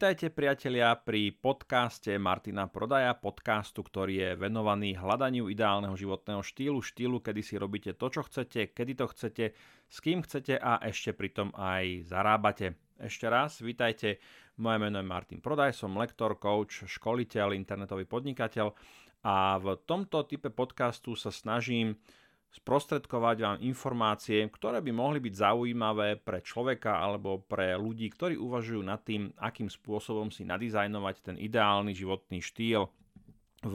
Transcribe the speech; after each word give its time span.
Vitajte 0.00 0.32
priatelia 0.32 0.96
pri 0.96 1.28
podcaste 1.28 2.16
Martina 2.16 2.64
Prodaja, 2.72 3.12
podcastu, 3.12 3.84
ktorý 3.84 4.14
je 4.16 4.30
venovaný 4.32 4.96
hľadaniu 4.96 5.52
ideálneho 5.52 5.92
životného 5.92 6.40
štýlu, 6.40 6.80
štýlu, 6.80 7.20
kedy 7.20 7.44
si 7.44 7.60
robíte 7.60 7.92
to, 7.92 8.08
čo 8.08 8.24
chcete, 8.24 8.72
kedy 8.72 8.96
to 8.96 9.12
chcete, 9.12 9.52
s 9.92 9.96
kým 10.00 10.24
chcete 10.24 10.56
a 10.56 10.80
ešte 10.88 11.12
pritom 11.12 11.52
aj 11.52 12.08
zarábate. 12.08 12.80
Ešte 12.96 13.28
raz, 13.28 13.60
vitajte, 13.60 14.24
moje 14.56 14.80
meno 14.80 15.04
je 15.04 15.04
Martin 15.04 15.44
Prodaj, 15.44 15.76
som 15.76 15.92
lektor, 16.00 16.40
coach, 16.40 16.80
školiteľ, 16.88 17.52
internetový 17.52 18.08
podnikateľ 18.08 18.72
a 19.28 19.60
v 19.60 19.84
tomto 19.84 20.24
type 20.24 20.48
podcastu 20.48 21.12
sa 21.12 21.28
snažím 21.28 22.00
sprostredkovať 22.50 23.36
vám 23.38 23.58
informácie, 23.62 24.42
ktoré 24.50 24.82
by 24.82 24.90
mohli 24.90 25.22
byť 25.22 25.34
zaujímavé 25.38 26.18
pre 26.18 26.42
človeka 26.42 26.98
alebo 26.98 27.38
pre 27.38 27.78
ľudí, 27.78 28.10
ktorí 28.10 28.34
uvažujú 28.34 28.82
nad 28.82 28.98
tým, 29.06 29.30
akým 29.38 29.70
spôsobom 29.70 30.34
si 30.34 30.42
nadizajnovať 30.42 31.16
ten 31.22 31.36
ideálny 31.38 31.94
životný 31.94 32.42
štýl. 32.42 32.90
V 33.62 33.74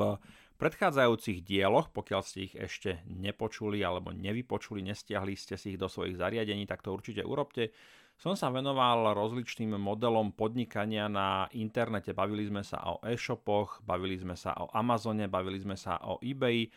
predchádzajúcich 0.59 1.39
dieloch, 1.47 1.87
pokiaľ 1.95 2.21
ste 2.27 2.51
ich 2.51 2.55
ešte 2.59 2.99
nepočuli 3.07 3.79
alebo 3.79 4.11
nevypočuli, 4.11 4.83
nestiahli 4.83 5.39
ste 5.39 5.55
si 5.55 5.75
ich 5.75 5.79
do 5.79 5.87
svojich 5.87 6.19
zariadení, 6.19 6.67
tak 6.67 6.83
to 6.83 6.91
určite 6.91 7.23
urobte. 7.23 7.71
Som 8.15 8.39
sa 8.39 8.47
venoval 8.47 9.11
rozličným 9.11 9.75
modelom 9.75 10.31
podnikania 10.31 11.11
na 11.11 11.51
internete. 11.51 12.15
Bavili 12.15 12.47
sme 12.47 12.63
sa 12.63 12.79
o 12.87 13.03
e-shopoch, 13.03 13.83
bavili 13.83 14.15
sme 14.15 14.39
sa 14.39 14.55
o 14.55 14.71
Amazone, 14.71 15.27
bavili 15.27 15.59
sme 15.59 15.75
sa 15.75 15.99
o 15.99 16.19
eBay 16.23 16.71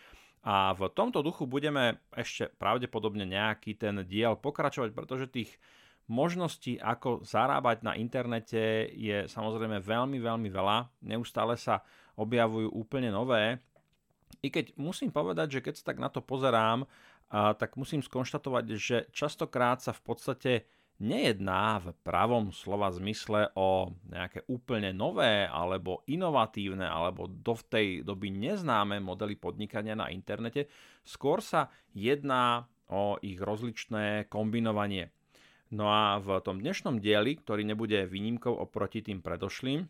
a 0.49 0.73
v 0.73 0.89
tomto 0.97 1.21
duchu 1.21 1.45
budeme 1.45 2.01
ešte 2.17 2.49
pravdepodobne 2.57 3.29
nejaký 3.29 3.77
ten 3.77 4.01
diel 4.09 4.33
pokračovať, 4.33 4.97
pretože 4.97 5.29
tých 5.29 5.61
možností, 6.09 6.81
ako 6.81 7.21
zarábať 7.21 7.85
na 7.85 7.93
internete 8.01 8.89
je 8.97 9.29
samozrejme 9.29 9.77
veľmi, 9.85 10.17
veľmi 10.17 10.49
veľa. 10.49 11.05
Neustále 11.05 11.61
sa 11.61 11.85
objavujú 12.17 12.73
úplne 12.73 13.13
nové. 13.13 13.61
I 14.41 14.49
keď 14.49 14.73
musím 14.81 15.13
povedať, 15.13 15.61
že 15.61 15.65
keď 15.69 15.75
sa 15.77 15.93
tak 15.93 16.01
na 16.01 16.09
to 16.09 16.25
pozerám, 16.25 16.89
tak 17.29 17.77
musím 17.77 18.01
skonštatovať, 18.01 18.65
že 18.73 18.97
častokrát 19.13 19.85
sa 19.85 19.93
v 19.93 20.01
podstate 20.01 20.53
nejedná 20.99 21.79
v 21.79 21.95
pravom 22.03 22.51
slova 22.51 22.91
zmysle 22.91 23.55
o 23.55 23.95
nejaké 24.11 24.43
úplne 24.51 24.91
nové 24.91 25.47
alebo 25.47 26.03
inovatívne 26.11 26.87
alebo 26.87 27.31
do 27.31 27.55
v 27.55 27.65
tej 27.71 27.87
doby 28.03 28.35
neznáme 28.35 28.99
modely 28.99 29.39
podnikania 29.39 29.95
na 29.95 30.11
internete, 30.11 30.67
skôr 31.07 31.39
sa 31.39 31.71
jedná 31.95 32.67
o 32.91 33.17
ich 33.23 33.39
rozličné 33.39 34.27
kombinovanie. 34.27 35.15
No 35.69 35.93
a 35.93 36.17
v 36.19 36.41
tom 36.41 36.65
dnešnom 36.65 36.99
dieli, 36.99 37.37
ktorý 37.37 37.63
nebude 37.63 38.09
výnimkou 38.09 38.51
oproti 38.57 39.05
tým 39.05 39.21
predošlým, 39.21 39.85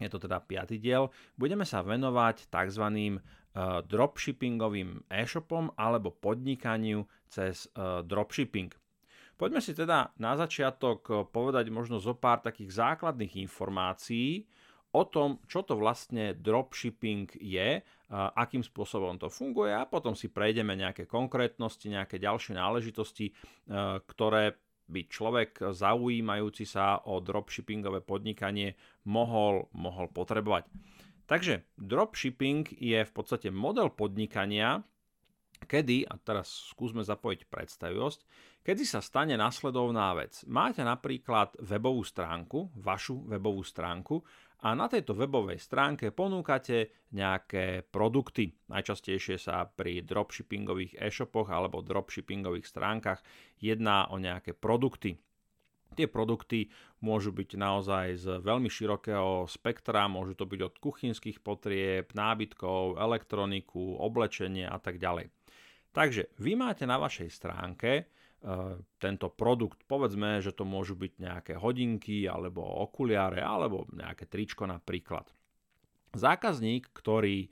je 0.00 0.08
to 0.08 0.22
teda 0.22 0.40
piatý 0.40 0.80
diel, 0.80 1.12
budeme 1.36 1.68
sa 1.68 1.84
venovať 1.84 2.48
tzv. 2.48 2.86
Eh, 3.50 3.82
dropshippingovým 3.82 5.10
e-shopom 5.10 5.74
alebo 5.74 6.14
podnikaniu 6.14 7.02
cez 7.26 7.66
eh, 7.74 7.98
dropshipping. 8.06 8.70
Poďme 9.40 9.64
si 9.64 9.72
teda 9.72 10.12
na 10.20 10.36
začiatok 10.36 11.00
eh, 11.08 11.14
povedať 11.24 11.72
možno 11.72 11.96
zo 11.96 12.12
pár 12.12 12.44
takých 12.44 12.76
základných 12.76 13.40
informácií 13.40 14.44
o 14.92 15.06
tom, 15.08 15.40
čo 15.48 15.64
to 15.64 15.78
vlastne 15.78 16.34
dropshipping 16.34 17.38
je, 17.38 17.78
akým 18.10 18.58
spôsobom 18.58 19.22
to 19.22 19.30
funguje 19.30 19.70
a 19.70 19.86
potom 19.86 20.18
si 20.18 20.26
prejdeme 20.26 20.74
nejaké 20.74 21.06
konkrétnosti, 21.06 21.86
nejaké 21.86 22.18
ďalšie 22.18 22.58
náležitosti, 22.58 23.30
eh, 23.30 24.02
ktoré 24.02 24.60
by 24.90 25.06
človek 25.06 25.70
zaujímajúci 25.70 26.66
sa 26.66 26.98
o 27.06 27.22
dropshippingové 27.22 28.02
podnikanie 28.02 28.74
mohol, 29.06 29.70
mohol 29.70 30.10
potrebovať. 30.10 30.66
Takže 31.30 31.78
dropshipping 31.78 32.74
je 32.74 33.06
v 33.06 33.12
podstate 33.14 33.54
model 33.54 33.94
podnikania, 33.94 34.82
kedy, 35.66 36.08
a 36.08 36.14
teraz 36.20 36.72
skúsme 36.72 37.00
zapojiť 37.04 37.48
predstavivosť, 37.48 38.20
kedy 38.64 38.84
sa 38.84 39.00
stane 39.00 39.34
nasledovná 39.34 40.12
vec. 40.16 40.44
Máte 40.46 40.84
napríklad 40.84 41.56
webovú 41.60 42.04
stránku, 42.04 42.70
vašu 42.76 43.24
webovú 43.28 43.64
stránku 43.64 44.20
a 44.60 44.76
na 44.76 44.92
tejto 44.92 45.16
webovej 45.16 45.56
stránke 45.56 46.12
ponúkate 46.12 47.08
nejaké 47.16 47.80
produkty. 47.88 48.52
Najčastejšie 48.68 49.40
sa 49.40 49.64
pri 49.64 50.04
dropshippingových 50.04 51.00
e-shopoch 51.00 51.48
alebo 51.48 51.80
dropshippingových 51.80 52.68
stránkach 52.68 53.24
jedná 53.56 54.12
o 54.12 54.20
nejaké 54.20 54.52
produkty. 54.52 55.16
Tie 55.90 56.06
produkty 56.06 56.70
môžu 57.02 57.34
byť 57.34 57.50
naozaj 57.58 58.06
z 58.14 58.26
veľmi 58.46 58.70
širokého 58.70 59.50
spektra, 59.50 60.06
môžu 60.06 60.38
to 60.38 60.46
byť 60.46 60.60
od 60.62 60.74
kuchynských 60.78 61.42
potrieb, 61.42 62.14
nábytkov, 62.14 62.94
elektroniku, 62.94 63.98
oblečenie 63.98 64.70
a 64.70 64.78
tak 64.78 65.02
ďalej. 65.02 65.34
Takže 65.90 66.30
vy 66.38 66.54
máte 66.54 66.86
na 66.86 67.02
vašej 67.02 67.30
stránke 67.34 67.90
e, 67.98 68.02
tento 69.02 69.26
produkt, 69.34 69.82
povedzme, 69.90 70.38
že 70.38 70.54
to 70.54 70.62
môžu 70.62 70.94
byť 70.94 71.12
nejaké 71.18 71.52
hodinky 71.58 72.30
alebo 72.30 72.62
okuliare 72.62 73.42
alebo 73.42 73.90
nejaké 73.90 74.30
tričko 74.30 74.70
napríklad. 74.70 75.26
Zákazník, 76.14 76.94
ktorý 76.94 77.46
e, 77.46 77.48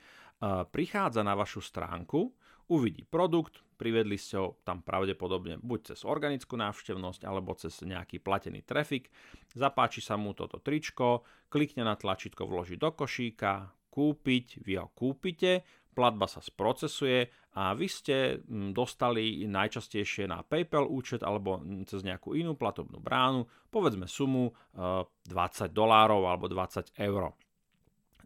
prichádza 0.71 1.27
na 1.27 1.35
vašu 1.35 1.59
stránku, 1.59 2.31
uvidí 2.71 3.03
produkt, 3.03 3.59
privedli 3.75 4.15
ste 4.15 4.39
ho 4.39 4.63
tam 4.63 4.87
pravdepodobne 4.87 5.59
buď 5.59 5.95
cez 5.95 6.07
organickú 6.07 6.55
návštevnosť 6.55 7.27
alebo 7.27 7.59
cez 7.59 7.75
nejaký 7.83 8.23
platený 8.23 8.63
trafik, 8.63 9.11
zapáči 9.55 9.99
sa 9.99 10.15
mu 10.15 10.31
toto 10.31 10.63
tričko, 10.63 11.27
klikne 11.51 11.83
na 11.83 11.99
tlačítko 11.99 12.47
vložiť 12.47 12.79
do 12.79 12.91
košíka, 12.95 13.75
kúpiť, 13.89 14.63
vy 14.63 14.79
ho 14.79 14.87
kúpite, 14.95 15.67
platba 15.99 16.31
sa 16.31 16.39
sprocesuje 16.39 17.27
a 17.59 17.75
vy 17.75 17.91
ste 17.91 18.39
mm, 18.39 18.71
dostali 18.71 19.43
najčastejšie 19.51 20.31
na 20.31 20.47
PayPal 20.47 20.87
účet 20.87 21.27
alebo 21.27 21.59
cez 21.91 22.07
nejakú 22.07 22.39
inú 22.39 22.55
platobnú 22.55 23.03
bránu, 23.03 23.51
povedzme 23.67 24.07
sumu 24.07 24.55
20 24.79 25.27
e, 25.27 25.67
dolárov 25.75 26.23
alebo 26.23 26.47
20 26.47 26.95
eur. 27.03 27.35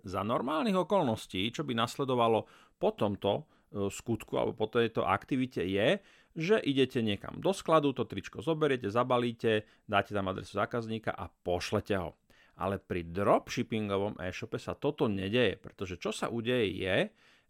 Za 0.05 0.21
normálnych 0.21 0.77
okolností, 0.84 1.49
čo 1.49 1.65
by 1.65 1.72
nasledovalo 1.72 2.44
po 2.77 2.93
tomto 2.93 3.32
e, 3.72 3.88
skutku 3.88 4.37
alebo 4.37 4.53
po 4.53 4.69
tejto 4.69 5.09
aktivite 5.09 5.65
je, 5.65 5.97
že 6.37 6.61
idete 6.61 7.00
niekam 7.00 7.41
do 7.41 7.56
skladu, 7.56 7.97
to 7.97 8.05
tričko 8.05 8.44
zoberiete, 8.44 8.93
zabalíte, 8.93 9.65
dáte 9.88 10.12
tam 10.12 10.28
adresu 10.28 10.61
zákazníka 10.61 11.09
a 11.09 11.32
pošlete 11.32 11.97
ho. 11.97 12.21
Ale 12.61 12.77
pri 12.77 13.09
dropshippingovom 13.09 14.21
e-shope 14.21 14.61
sa 14.61 14.77
toto 14.77 15.09
nedeje, 15.09 15.56
pretože 15.56 15.97
čo 15.97 16.12
sa 16.12 16.28
udeje 16.28 16.69
je, 16.69 16.97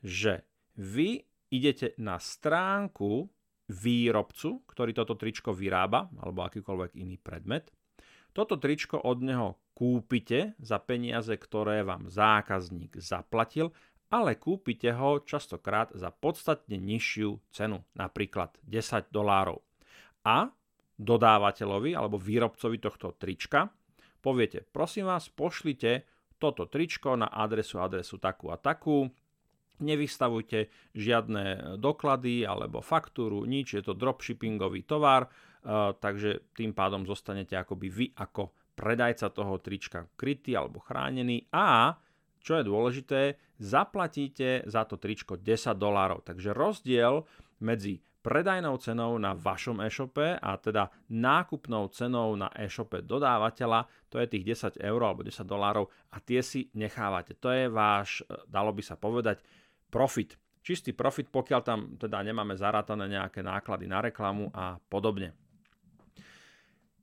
že 0.03 0.43
vy 0.77 1.23
idete 1.49 1.95
na 1.97 2.19
stránku 2.19 3.31
výrobcu, 3.71 4.67
ktorý 4.69 4.93
toto 4.93 5.15
tričko 5.17 5.55
vyrába, 5.55 6.11
alebo 6.21 6.45
akýkoľvek 6.45 6.99
iný 6.99 7.17
predmet. 7.17 7.71
Toto 8.33 8.57
tričko 8.57 9.01
od 9.01 9.19
neho 9.23 9.49
kúpite 9.73 10.57
za 10.61 10.81
peniaze, 10.81 11.33
ktoré 11.37 11.85
vám 11.85 12.09
zákazník 12.09 12.97
zaplatil, 13.01 13.73
ale 14.12 14.37
kúpite 14.37 14.93
ho 14.93 15.25
častokrát 15.25 15.89
za 15.97 16.12
podstatne 16.12 16.77
nižšiu 16.77 17.41
cenu, 17.49 17.81
napríklad 17.97 18.53
10 18.69 19.09
dolárov. 19.09 19.65
A 20.29 20.53
dodávateľovi 21.01 21.97
alebo 21.97 22.21
výrobcovi 22.21 22.77
tohto 22.77 23.17
trička 23.17 23.73
poviete, 24.21 24.62
prosím 24.69 25.09
vás, 25.09 25.33
pošlite 25.33 26.05
toto 26.37 26.69
tričko 26.69 27.17
na 27.17 27.33
adresu, 27.33 27.81
adresu 27.81 28.21
takú 28.21 28.53
a 28.53 28.61
takú, 28.61 29.09
nevystavujte 29.82 30.70
žiadne 30.94 31.76
doklady 31.76 32.46
alebo 32.46 32.81
faktúru, 32.81 33.43
nič, 33.44 33.75
je 33.76 33.82
to 33.82 33.99
dropshippingový 33.99 34.87
tovar, 34.87 35.26
eh, 35.26 35.93
takže 35.99 36.55
tým 36.55 36.73
pádom 36.73 37.05
zostanete 37.05 37.58
akoby 37.58 37.88
vy 37.90 38.06
ako 38.17 38.55
predajca 38.73 39.29
toho 39.29 39.61
trička 39.61 40.08
krytý 40.17 40.56
alebo 40.56 40.81
chránený 40.81 41.50
a 41.52 41.99
čo 42.43 42.58
je 42.58 42.67
dôležité, 42.67 43.20
zaplatíte 43.62 44.67
za 44.67 44.82
to 44.82 44.99
tričko 44.99 45.38
10 45.38 45.79
dolárov. 45.79 46.26
Takže 46.26 46.50
rozdiel 46.50 47.23
medzi 47.62 48.02
predajnou 48.23 48.78
cenou 48.78 49.19
na 49.19 49.35
vašom 49.35 49.82
e-shope 49.82 50.38
a 50.38 50.50
teda 50.58 50.90
nákupnou 51.11 51.90
cenou 51.90 52.35
na 52.38 52.50
e-shope 52.55 53.02
dodávateľa, 53.02 53.87
to 54.11 54.23
je 54.23 54.26
tých 54.31 54.44
10 54.78 54.78
eur 54.78 55.00
alebo 55.02 55.26
10 55.26 55.43
dolárov 55.43 55.90
a 56.14 56.23
tie 56.23 56.43
si 56.43 56.70
nechávate. 56.75 57.35
To 57.43 57.50
je 57.50 57.67
váš, 57.67 58.23
eh, 58.23 58.38
dalo 58.46 58.70
by 58.75 58.82
sa 58.82 58.94
povedať, 58.94 59.43
profit. 59.93 60.41
Čistý 60.65 60.97
profit, 60.97 61.29
pokiaľ 61.29 61.61
tam 61.61 61.81
teda 62.00 62.25
nemáme 62.25 62.56
zarátané 62.56 63.12
nejaké 63.12 63.44
náklady 63.44 63.85
na 63.85 64.00
reklamu 64.00 64.49
a 64.56 64.81
podobne. 64.89 65.37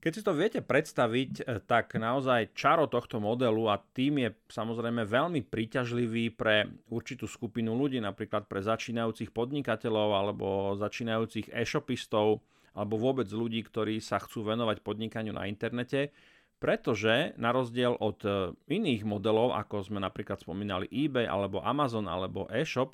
Keď 0.00 0.12
si 0.16 0.24
to 0.24 0.32
viete 0.32 0.64
predstaviť, 0.64 1.32
eh, 1.44 1.60
tak 1.60 1.92
naozaj 1.92 2.56
čaro 2.56 2.88
tohto 2.88 3.20
modelu 3.20 3.68
a 3.68 3.76
tým 3.76 4.24
je 4.24 4.30
samozrejme 4.48 5.04
veľmi 5.04 5.44
príťažlivý 5.44 6.32
pre 6.32 6.72
určitú 6.88 7.28
skupinu 7.28 7.76
ľudí, 7.76 8.00
napríklad 8.00 8.48
pre 8.48 8.64
začínajúcich 8.64 9.28
podnikateľov 9.28 10.08
alebo 10.16 10.46
začínajúcich 10.80 11.52
e-shopistov 11.52 12.40
alebo 12.72 12.96
vôbec 12.96 13.28
ľudí, 13.28 13.60
ktorí 13.60 14.00
sa 14.00 14.16
chcú 14.24 14.40
venovať 14.48 14.80
podnikaniu 14.80 15.36
na 15.36 15.44
internete, 15.44 16.16
pretože 16.60 17.32
na 17.40 17.50
rozdiel 17.50 17.96
od 17.96 18.20
e, 18.22 18.52
iných 18.68 19.08
modelov, 19.08 19.56
ako 19.56 19.88
sme 19.88 19.98
napríklad 19.98 20.44
spomínali 20.44 20.86
eBay 20.92 21.24
alebo 21.24 21.64
Amazon 21.64 22.04
alebo 22.04 22.44
e-shop, 22.52 22.92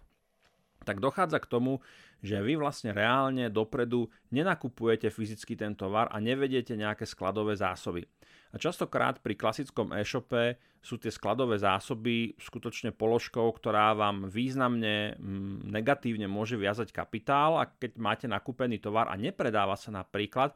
tak 0.87 1.03
dochádza 1.03 1.43
k 1.43 1.51
tomu, 1.51 1.83
že 2.23 2.39
vy 2.39 2.55
vlastne 2.57 2.95
reálne 2.95 3.51
dopredu 3.51 4.07
nenakupujete 4.31 5.11
fyzicky 5.11 5.59
ten 5.59 5.75
tovar 5.75 6.07
a 6.15 6.23
nevediete 6.23 6.79
nejaké 6.79 7.05
skladové 7.05 7.59
zásoby. 7.59 8.07
A 8.55 8.57
častokrát 8.57 9.19
pri 9.19 9.35
klasickom 9.35 9.91
e-shope 9.99 10.57
sú 10.79 10.97
tie 11.03 11.11
skladové 11.11 11.59
zásoby 11.59 12.39
skutočne 12.39 12.95
položkou, 12.95 13.51
ktorá 13.59 13.93
vám 13.99 14.31
významne 14.31 15.19
negatívne 15.67 16.31
môže 16.31 16.55
viazať 16.55 16.95
kapitál 16.95 17.59
a 17.59 17.67
keď 17.67 17.99
máte 17.99 18.27
nakúpený 18.31 18.79
tovar 18.79 19.11
a 19.11 19.19
nepredáva 19.19 19.75
sa 19.75 19.91
napríklad, 19.91 20.55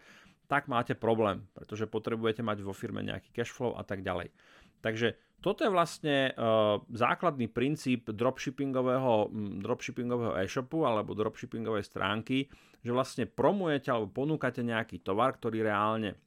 tak 0.51 0.67
máte 0.67 0.99
problém, 0.99 1.47
pretože 1.55 1.87
potrebujete 1.87 2.43
mať 2.43 2.67
vo 2.67 2.75
firme 2.75 3.07
nejaký 3.07 3.31
cash 3.31 3.55
flow 3.55 3.79
a 3.79 3.87
tak 3.87 4.03
ďalej. 4.03 4.35
Takže 4.83 5.15
toto 5.39 5.63
je 5.63 5.71
vlastne 5.71 6.35
uh, 6.35 6.83
základný 6.91 7.47
princíp 7.49 8.11
dropshippingového, 8.11 9.31
dropshippingového 9.63 10.37
e-shopu 10.43 10.83
alebo 10.85 11.15
dropshippingovej 11.15 11.87
stránky, 11.87 12.51
že 12.83 12.91
vlastne 12.91 13.25
promujete 13.31 13.89
alebo 13.95 14.11
ponúkate 14.11 14.61
nejaký 14.67 15.01
tovar, 15.01 15.39
ktorý 15.39 15.65
reálne 15.65 16.19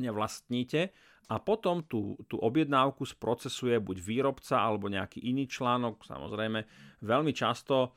nevlastníte 0.00 0.90
a 1.30 1.38
potom 1.38 1.86
tú, 1.86 2.18
tú 2.26 2.42
objednávku 2.42 3.06
sprocesuje 3.06 3.78
buď 3.78 3.96
výrobca 4.02 4.58
alebo 4.58 4.90
nejaký 4.90 5.22
iný 5.22 5.46
článok. 5.46 6.02
Samozrejme, 6.02 6.66
veľmi 7.06 7.30
často 7.30 7.94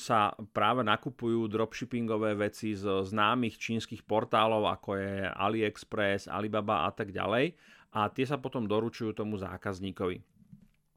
sa 0.00 0.32
práve 0.56 0.80
nakupujú 0.80 1.44
dropshippingové 1.52 2.32
veci 2.32 2.72
z 2.72 3.04
známych 3.04 3.60
čínskych 3.60 4.00
portálov, 4.08 4.64
ako 4.72 4.96
je 4.96 5.28
AliExpress, 5.28 6.32
Alibaba 6.32 6.88
a 6.88 6.90
tak 6.96 7.12
ďalej 7.12 7.52
a 7.94 8.10
tie 8.10 8.26
sa 8.26 8.40
potom 8.40 8.64
doručujú 8.64 9.14
tomu 9.14 9.36
zákazníkovi. 9.38 10.18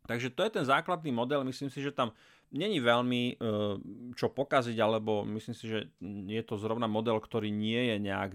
Takže 0.08 0.32
to 0.32 0.42
je 0.48 0.56
ten 0.56 0.66
základný 0.66 1.12
model, 1.12 1.44
myslím 1.44 1.68
si, 1.68 1.84
že 1.84 1.92
tam 1.92 2.16
není 2.48 2.80
veľmi 2.80 3.44
uh, 3.44 3.76
čo 4.16 4.32
pokaziť, 4.32 4.80
alebo 4.80 5.28
myslím 5.28 5.52
si, 5.52 5.68
že 5.68 5.92
je 6.32 6.42
to 6.48 6.56
zrovna 6.56 6.88
model, 6.88 7.20
ktorý 7.20 7.52
nie 7.52 7.92
je 7.92 7.96
nejak, 8.00 8.32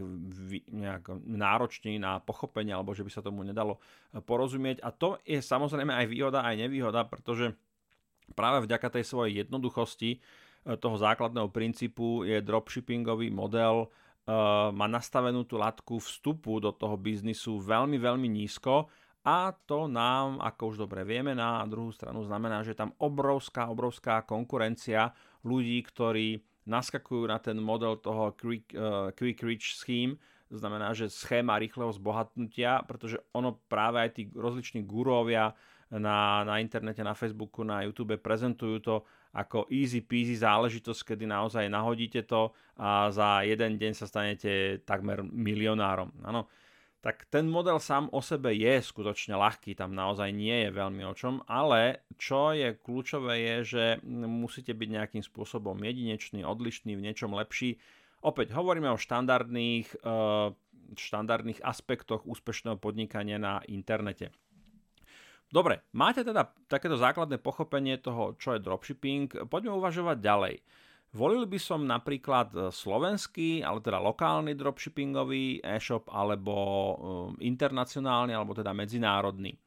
nejak 0.69 1.05
náročný 1.25 1.97
na 1.97 2.21
pochopenie, 2.21 2.77
alebo 2.77 2.93
že 2.93 3.01
by 3.01 3.11
sa 3.11 3.25
tomu 3.25 3.41
nedalo 3.41 3.81
uh, 3.81 4.21
porozumieť. 4.21 4.85
A 4.85 4.93
to 4.93 5.17
je 5.25 5.41
samozrejme 5.41 5.97
aj 5.97 6.07
výhoda, 6.13 6.45
aj 6.45 6.61
nevýhoda, 6.61 7.09
pretože 7.09 7.57
práve 8.33 8.65
vďaka 8.65 8.89
tej 9.01 9.05
svojej 9.05 9.47
jednoduchosti 9.47 10.11
e, 10.17 10.19
toho 10.79 10.97
základného 10.97 11.49
princípu 11.51 12.27
je 12.27 12.39
dropshippingový 12.41 13.31
model, 13.35 13.87
e, 13.87 13.87
má 14.73 14.87
nastavenú 14.87 15.47
tú 15.47 15.59
latku 15.59 15.99
vstupu 15.99 16.63
do 16.63 16.71
toho 16.71 16.95
biznisu 16.95 17.59
veľmi, 17.63 17.99
veľmi 17.99 18.29
nízko 18.31 18.91
a 19.23 19.55
to 19.55 19.87
nám, 19.87 20.43
ako 20.43 20.75
už 20.75 20.77
dobre 20.83 21.07
vieme, 21.07 21.31
na 21.31 21.63
druhú 21.71 21.95
stranu 21.95 22.27
znamená, 22.27 22.67
že 22.67 22.75
tam 22.75 22.91
obrovská, 22.99 23.71
obrovská 23.71 24.27
konkurencia 24.27 25.15
ľudí, 25.47 25.79
ktorí 25.87 26.43
naskakujú 26.67 27.31
na 27.31 27.39
ten 27.39 27.59
model 27.59 28.03
toho 28.03 28.35
quick, 28.35 28.75
uh, 28.75 29.15
quick 29.15 29.39
reach 29.47 29.79
scheme, 29.79 30.19
to 30.51 30.59
znamená, 30.59 30.91
že 30.91 31.07
schéma 31.09 31.57
rýchleho 31.57 31.95
zbohatnutia, 31.95 32.83
pretože 32.85 33.23
ono 33.33 33.63
práve 33.71 34.03
aj 34.03 34.11
tí 34.13 34.23
rozliční 34.35 34.83
gurovia 34.85 35.55
na, 35.93 36.45
na 36.49 36.57
internete, 36.57 37.05
na 37.05 37.13
Facebooku, 37.13 37.61
na 37.65 37.85
YouTube 37.85 38.17
prezentujú 38.17 38.77
to 38.81 38.95
ako 39.33 39.69
easy 39.73 40.05
peasy 40.05 40.37
záležitosť, 40.37 41.13
kedy 41.13 41.25
naozaj 41.25 41.69
nahodíte 41.69 42.25
to 42.29 42.53
a 42.77 43.09
za 43.09 43.45
jeden 43.45 43.81
deň 43.81 43.93
sa 43.97 44.09
stanete 44.09 44.81
takmer 44.85 45.25
milionárom. 45.25 46.13
Ano, 46.25 46.49
tak 47.03 47.27
ten 47.27 47.51
model 47.51 47.83
sám 47.83 48.07
o 48.15 48.23
sebe 48.23 48.55
je 48.55 48.79
skutočne 48.79 49.35
ľahký, 49.35 49.75
tam 49.75 49.91
naozaj 49.91 50.31
nie 50.31 50.69
je 50.69 50.71
veľmi 50.71 51.03
o 51.03 51.17
čom, 51.19 51.43
ale 51.51 52.07
čo 52.15 52.55
je 52.55 52.79
kľúčové 52.79 53.43
je, 53.43 53.57
že 53.65 53.85
musíte 54.07 54.71
byť 54.71 54.89
nejakým 54.89 55.23
spôsobom 55.27 55.75
jedinečný, 55.83 56.47
odlišný, 56.47 56.95
v 56.95 57.05
niečom 57.05 57.35
lepší. 57.35 57.83
Opäť 58.23 58.55
hovoríme 58.55 58.87
o 58.95 59.01
štandardných, 59.01 59.99
eh, 59.99 60.49
štandardných 60.95 61.65
aspektoch 61.67 62.23
úspešného 62.23 62.79
podnikania 62.79 63.41
na 63.41 63.59
internete. 63.67 64.31
Dobre, 65.53 65.85
máte 65.93 66.25
teda 66.25 66.49
takéto 66.65 66.97
základné 66.97 67.37
pochopenie 67.37 68.01
toho, 68.01 68.33
čo 68.41 68.57
je 68.57 68.65
dropshipping, 68.65 69.53
poďme 69.53 69.77
uvažovať 69.77 70.17
ďalej. 70.17 70.55
Volil 71.13 71.45
by 71.45 71.61
som 71.61 71.85
napríklad 71.85 72.49
e, 72.57 72.59
slovenský, 72.73 73.61
ale 73.61 73.85
teda 73.85 74.01
lokálny 74.01 74.57
dropshippingový 74.57 75.61
e-shop 75.61 76.09
alebo 76.09 76.55
um, 76.57 76.93
internacionálny, 77.37 78.33
alebo 78.33 78.57
teda 78.57 78.73
medzinárodný. 78.73 79.53
E, 79.53 79.59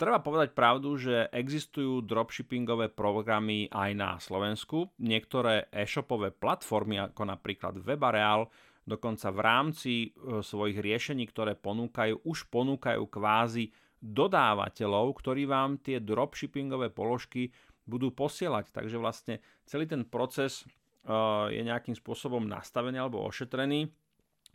treba 0.00 0.24
povedať 0.24 0.56
pravdu, 0.56 0.96
že 0.96 1.28
existujú 1.28 2.00
dropshippingové 2.00 2.88
programy 2.88 3.68
aj 3.68 3.90
na 3.92 4.16
Slovensku. 4.16 4.96
Niektoré 4.96 5.68
e-shopové 5.68 6.32
platformy, 6.32 7.04
ako 7.04 7.36
napríklad 7.36 7.76
Webareal, 7.76 8.48
dokonca 8.88 9.28
v 9.28 9.40
rámci 9.44 9.92
svojich 10.40 10.80
riešení, 10.80 11.28
ktoré 11.28 11.52
ponúkajú, 11.52 12.24
už 12.24 12.48
ponúkajú 12.48 13.04
kvázi 13.12 13.76
dodávateľov, 14.06 15.18
ktorí 15.18 15.50
vám 15.50 15.82
tie 15.82 15.98
dropshippingové 15.98 16.94
položky 16.94 17.50
budú 17.86 18.14
posielať. 18.14 18.70
Takže 18.70 18.96
vlastne 18.98 19.34
celý 19.66 19.86
ten 19.86 20.06
proces 20.06 20.62
uh, 21.06 21.50
je 21.50 21.62
nejakým 21.62 21.94
spôsobom 21.98 22.46
nastavený 22.46 23.02
alebo 23.02 23.22
ošetrený. 23.26 23.90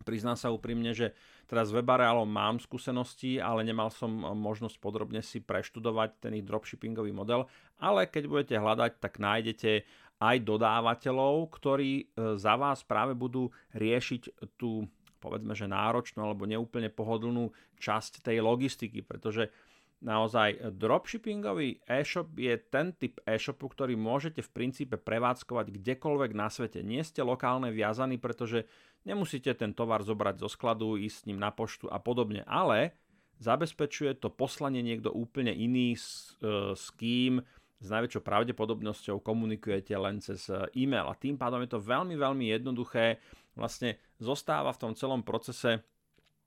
Priznám 0.02 0.40
sa 0.40 0.50
úprimne, 0.50 0.96
že 0.98 1.14
teraz 1.46 1.70
s 1.70 1.76
webareálom 1.76 2.26
mám 2.26 2.58
skúsenosti, 2.58 3.38
ale 3.38 3.62
nemal 3.62 3.94
som 3.94 4.10
možnosť 4.34 4.82
podrobne 4.82 5.22
si 5.22 5.44
preštudovať 5.44 6.18
ten 6.18 6.34
ich 6.42 6.48
dropshippingový 6.48 7.14
model, 7.14 7.46
ale 7.78 8.10
keď 8.10 8.24
budete 8.26 8.56
hľadať, 8.58 8.98
tak 8.98 9.22
nájdete 9.22 9.86
aj 10.22 10.38
dodávateľov, 10.46 11.50
ktorí 11.54 11.92
e, 11.98 12.04
za 12.38 12.54
vás 12.58 12.86
práve 12.86 13.18
budú 13.18 13.50
riešiť 13.74 14.54
tú 14.58 14.86
povedzme, 15.22 15.54
že 15.54 15.70
náročnú 15.70 16.26
alebo 16.26 16.50
neúplne 16.50 16.90
pohodlnú 16.90 17.54
časť 17.78 18.26
tej 18.26 18.42
logistiky, 18.42 19.06
pretože 19.06 19.54
naozaj 20.02 20.74
dropshippingový 20.82 21.86
e-shop 21.86 22.34
je 22.34 22.58
ten 22.58 22.90
typ 22.98 23.22
e-shopu, 23.22 23.70
ktorý 23.70 23.94
môžete 23.94 24.42
v 24.42 24.50
princípe 24.50 24.98
prevádzkovať 24.98 25.78
kdekoľvek 25.78 26.32
na 26.34 26.50
svete. 26.50 26.82
Nie 26.82 27.06
ste 27.06 27.22
lokálne 27.22 27.70
viazaní, 27.70 28.18
pretože 28.18 28.66
nemusíte 29.06 29.54
ten 29.54 29.78
tovar 29.78 30.02
zobrať 30.02 30.42
zo 30.42 30.50
skladu, 30.50 30.98
ísť 30.98 31.16
s 31.16 31.26
ním 31.30 31.38
na 31.38 31.54
poštu 31.54 31.86
a 31.88 32.02
podobne, 32.02 32.42
ale 32.50 32.98
zabezpečuje 33.38 34.18
to 34.18 34.34
poslanie 34.34 34.82
niekto 34.82 35.14
úplne 35.14 35.54
iný, 35.54 35.94
s, 35.94 36.34
e, 36.42 36.74
s 36.74 36.90
kým 36.98 37.42
s 37.82 37.88
najväčšou 37.90 38.22
pravdepodobnosťou 38.22 39.26
komunikujete 39.26 39.94
len 39.98 40.22
cez 40.22 40.46
e-mail 40.78 41.10
a 41.10 41.18
tým 41.18 41.34
pádom 41.34 41.66
je 41.66 41.74
to 41.74 41.82
veľmi, 41.82 42.14
veľmi 42.14 42.54
jednoduché 42.54 43.18
vlastne 43.56 44.00
zostáva 44.18 44.72
v 44.72 44.82
tom 44.82 44.94
celom 44.96 45.22
procese 45.22 45.84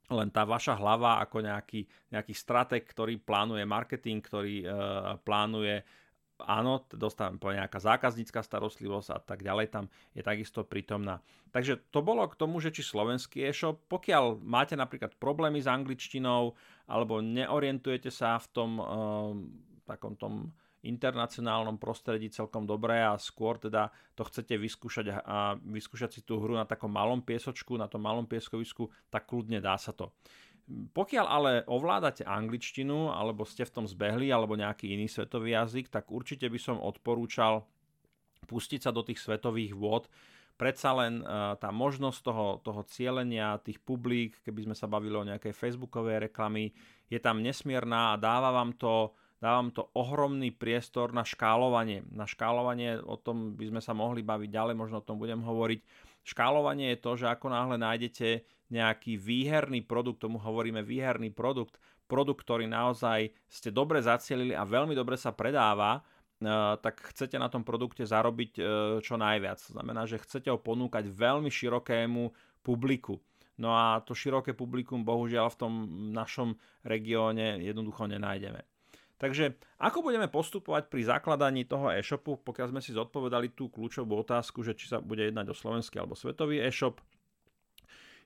len 0.05 0.29
tá 0.29 0.45
vaša 0.45 0.77
hlava 0.77 1.17
ako 1.17 1.41
nejaký, 1.41 1.81
nejaký 2.13 2.33
stratek, 2.37 2.85
ktorý 2.85 3.17
plánuje 3.17 3.65
marketing, 3.65 4.21
ktorý 4.21 4.61
e, 4.61 4.67
plánuje 5.25 5.81
áno, 6.45 6.83
dostávam 6.91 7.39
po 7.39 7.49
nejaká 7.49 7.79
zákaznícka 7.79 8.43
starostlivosť 8.43 9.09
a 9.15 9.19
tak 9.23 9.39
ďalej 9.41 9.71
tam 9.71 9.85
je 10.11 10.21
takisto 10.21 10.67
prítomná. 10.67 11.23
Takže 11.55 11.79
to 11.89 12.03
bolo 12.03 12.27
k 12.27 12.35
tomu, 12.35 12.59
že 12.59 12.75
či 12.75 12.83
slovenský 12.83 13.47
e-shop, 13.47 13.79
pokiaľ 13.87 14.43
máte 14.43 14.75
napríklad 14.75 15.15
problémy 15.15 15.63
s 15.63 15.71
angličtinou 15.71 16.53
alebo 16.85 17.23
neorientujete 17.23 18.11
sa 18.11 18.37
v 18.37 18.47
tom 18.51 18.71
e, 18.77 18.83
takom 19.87 20.13
tom 20.19 20.53
internacionálnom 20.85 21.81
prostredí 21.81 22.29
celkom 22.29 22.63
dobré 22.69 23.01
a 23.01 23.17
skôr 23.17 23.57
teda 23.57 23.89
to 24.13 24.23
chcete 24.25 24.53
vyskúšať 24.55 25.05
a 25.25 25.57
vyskúšať 25.59 26.09
si 26.17 26.21
tú 26.21 26.37
hru 26.39 26.53
na 26.55 26.63
takom 26.63 26.93
malom 26.93 27.19
piesočku, 27.25 27.75
na 27.75 27.89
tom 27.89 28.05
malom 28.05 28.29
pieskovisku, 28.29 28.87
tak 29.09 29.25
kľudne 29.25 29.59
dá 29.59 29.75
sa 29.75 29.91
to. 29.91 30.13
Pokiaľ 30.65 31.25
ale 31.29 31.51
ovládate 31.69 32.25
angličtinu, 32.25 33.13
alebo 33.13 33.45
ste 33.45 33.69
v 33.69 33.73
tom 33.73 33.85
zbehli, 33.85 34.33
alebo 34.33 34.57
nejaký 34.57 34.97
iný 34.97 35.05
svetový 35.05 35.53
jazyk, 35.53 35.93
tak 35.93 36.09
určite 36.09 36.49
by 36.49 36.57
som 36.57 36.81
odporúčal 36.81 37.69
pustiť 38.49 38.89
sa 38.89 38.91
do 38.93 39.05
tých 39.05 39.21
svetových 39.21 39.77
vôd. 39.77 40.09
Predsa 40.55 40.95
len 40.95 41.21
uh, 41.21 41.53
tá 41.59 41.69
možnosť 41.69 42.19
toho, 42.23 42.47
toho 42.63 42.81
cieľenia 42.87 43.59
tých 43.61 43.77
publik, 43.83 44.39
keby 44.41 44.65
sme 44.65 44.75
sa 44.77 44.87
bavili 44.89 45.13
o 45.13 45.27
nejakej 45.27 45.51
facebookovej 45.51 46.31
reklamy, 46.31 46.71
je 47.11 47.19
tam 47.19 47.43
nesmierna 47.43 48.15
a 48.15 48.21
dáva 48.21 48.49
vám 48.55 48.73
to 48.73 49.11
dávam 49.45 49.69
to 49.69 49.93
ohromný 49.93 50.49
priestor 50.49 51.13
na 51.13 51.21
škálovanie. 51.21 52.01
Na 52.09 52.25
škálovanie, 52.25 52.97
o 53.05 53.13
tom 53.13 53.53
by 53.53 53.69
sme 53.69 53.81
sa 53.85 53.93
mohli 53.93 54.25
baviť 54.25 54.49
ďalej, 54.49 54.73
možno 54.73 54.97
o 55.01 55.05
tom 55.05 55.21
budem 55.21 55.45
hovoriť. 55.45 55.85
Škálovanie 56.25 56.97
je 56.97 57.03
to, 57.05 57.11
že 57.13 57.29
ako 57.29 57.53
náhle 57.53 57.77
nájdete 57.77 58.41
nejaký 58.73 59.21
výherný 59.21 59.85
produkt, 59.85 60.25
tomu 60.25 60.41
hovoríme 60.41 60.81
výherný 60.81 61.29
produkt, 61.29 61.77
produkt, 62.09 62.41
ktorý 62.41 62.65
naozaj 62.65 63.29
ste 63.45 63.69
dobre 63.69 64.01
zacielili 64.01 64.57
a 64.57 64.65
veľmi 64.65 64.97
dobre 64.97 65.13
sa 65.21 65.29
predáva, 65.29 66.01
e, 66.01 66.49
tak 66.81 67.13
chcete 67.13 67.37
na 67.37 67.45
tom 67.45 67.61
produkte 67.61 68.01
zarobiť 68.01 68.51
e, 68.57 68.61
čo 69.05 69.21
najviac. 69.21 69.61
To 69.69 69.77
znamená, 69.77 70.09
že 70.09 70.17
chcete 70.17 70.49
ho 70.49 70.57
ponúkať 70.57 71.05
veľmi 71.05 71.53
širokému 71.53 72.33
publiku. 72.65 73.21
No 73.61 73.77
a 73.77 74.01
to 74.01 74.17
široké 74.17 74.57
publikum 74.57 75.05
bohužiaľ 75.05 75.53
v 75.53 75.59
tom 75.61 75.73
našom 76.09 76.57
regióne 76.81 77.61
jednoducho 77.61 78.09
nenájdeme. 78.09 78.74
Takže 79.15 79.55
ako 79.79 80.11
budeme 80.11 80.27
postupovať 80.27 80.91
pri 80.91 81.07
zakladaní 81.07 81.63
toho 81.63 81.87
e-shopu, 81.87 82.35
pokiaľ 82.35 82.75
sme 82.75 82.81
si 82.83 82.91
zodpovedali 82.91 83.55
tú 83.55 83.71
kľúčovú 83.71 84.19
otázku, 84.19 84.59
že 84.59 84.75
či 84.75 84.91
sa 84.91 84.99
bude 84.99 85.23
jednať 85.23 85.51
o 85.51 85.55
slovenský 85.55 86.03
alebo 86.03 86.19
svetový 86.19 86.59
e-shop, 86.59 86.99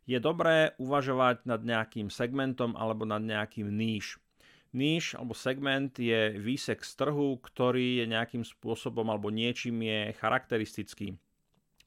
je 0.10 0.18
dobré 0.18 0.74
uvažovať 0.82 1.46
nad 1.46 1.62
nejakým 1.62 2.10
segmentom 2.10 2.74
alebo 2.74 3.06
nad 3.06 3.22
nejakým 3.22 3.70
níž. 3.70 4.18
Níž 4.74 5.14
alebo 5.14 5.38
segment 5.38 5.94
je 5.94 6.34
výsek 6.42 6.82
z 6.82 6.92
trhu, 6.98 7.38
ktorý 7.38 8.02
je 8.02 8.06
nejakým 8.10 8.42
spôsobom 8.42 9.06
alebo 9.14 9.30
niečím 9.30 9.86
je 9.86 10.18
charakteristický. 10.18 11.14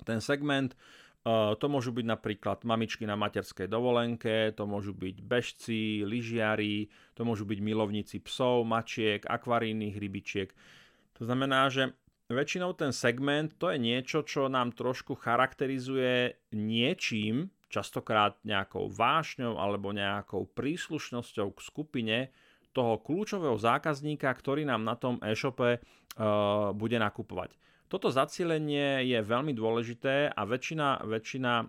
Ten 0.06 0.22
segment 0.22 0.78
to 1.22 1.66
môžu 1.70 1.94
byť 1.94 2.06
napríklad 2.06 2.66
mamičky 2.66 3.06
na 3.06 3.14
materskej 3.14 3.70
dovolenke, 3.70 4.50
to 4.58 4.66
môžu 4.66 4.90
byť 4.90 5.16
bežci, 5.22 6.02
lyžiari, 6.02 6.90
to 7.14 7.22
môžu 7.22 7.46
byť 7.46 7.58
milovníci 7.62 8.18
psov, 8.26 8.66
mačiek, 8.66 9.22
akvarijných 9.22 9.94
rybičiek. 9.94 10.50
To 11.18 11.22
znamená, 11.22 11.70
že 11.70 11.94
väčšinou 12.26 12.74
ten 12.74 12.90
segment 12.90 13.54
to 13.54 13.70
je 13.70 13.78
niečo, 13.78 14.26
čo 14.26 14.50
nám 14.50 14.74
trošku 14.74 15.14
charakterizuje 15.14 16.42
niečím, 16.50 17.54
častokrát 17.70 18.36
nejakou 18.42 18.90
vášňou 18.90 19.56
alebo 19.56 19.94
nejakou 19.94 20.50
príslušnosťou 20.50 21.48
k 21.54 21.60
skupine 21.62 22.18
toho 22.74 23.00
kľúčového 23.00 23.56
zákazníka, 23.56 24.28
ktorý 24.28 24.66
nám 24.66 24.82
na 24.82 24.96
tom 24.96 25.22
e-shope 25.22 25.78
uh, 25.78 26.72
bude 26.74 26.98
nakupovať. 26.98 27.56
Toto 27.92 28.08
zacielenie 28.08 29.04
je 29.04 29.20
veľmi 29.20 29.52
dôležité 29.52 30.32
a 30.32 30.48
väčšina, 30.48 31.04
väčšina 31.04 31.52
uh, 31.60 31.68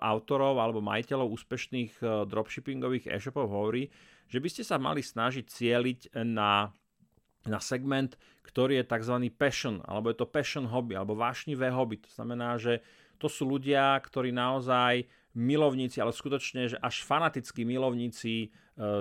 autorov 0.00 0.56
alebo 0.56 0.80
majiteľov 0.80 1.36
úspešných 1.36 2.00
uh, 2.00 2.24
dropshippingových 2.24 3.12
e-shopov 3.12 3.44
hovorí, 3.44 3.92
že 4.32 4.40
by 4.40 4.48
ste 4.48 4.64
sa 4.64 4.80
mali 4.80 5.04
snažiť 5.04 5.44
cieliť 5.44 6.00
na, 6.24 6.72
na 7.44 7.60
segment, 7.60 8.16
ktorý 8.40 8.80
je 8.80 8.88
tzv. 8.88 9.16
passion, 9.36 9.84
alebo 9.84 10.08
je 10.08 10.16
to 10.16 10.32
passion 10.32 10.64
hobby, 10.64 10.96
alebo 10.96 11.12
vášnivé 11.12 11.68
hobby. 11.68 12.00
To 12.08 12.08
znamená, 12.08 12.56
že 12.56 12.80
to 13.20 13.28
sú 13.28 13.44
ľudia, 13.44 14.00
ktorí 14.00 14.32
naozaj 14.32 15.04
milovníci, 15.34 16.02
ale 16.02 16.10
skutočne 16.10 16.74
že 16.74 16.76
až 16.82 17.06
fanatickí 17.06 17.62
milovníci 17.62 18.34
e, 18.44 18.48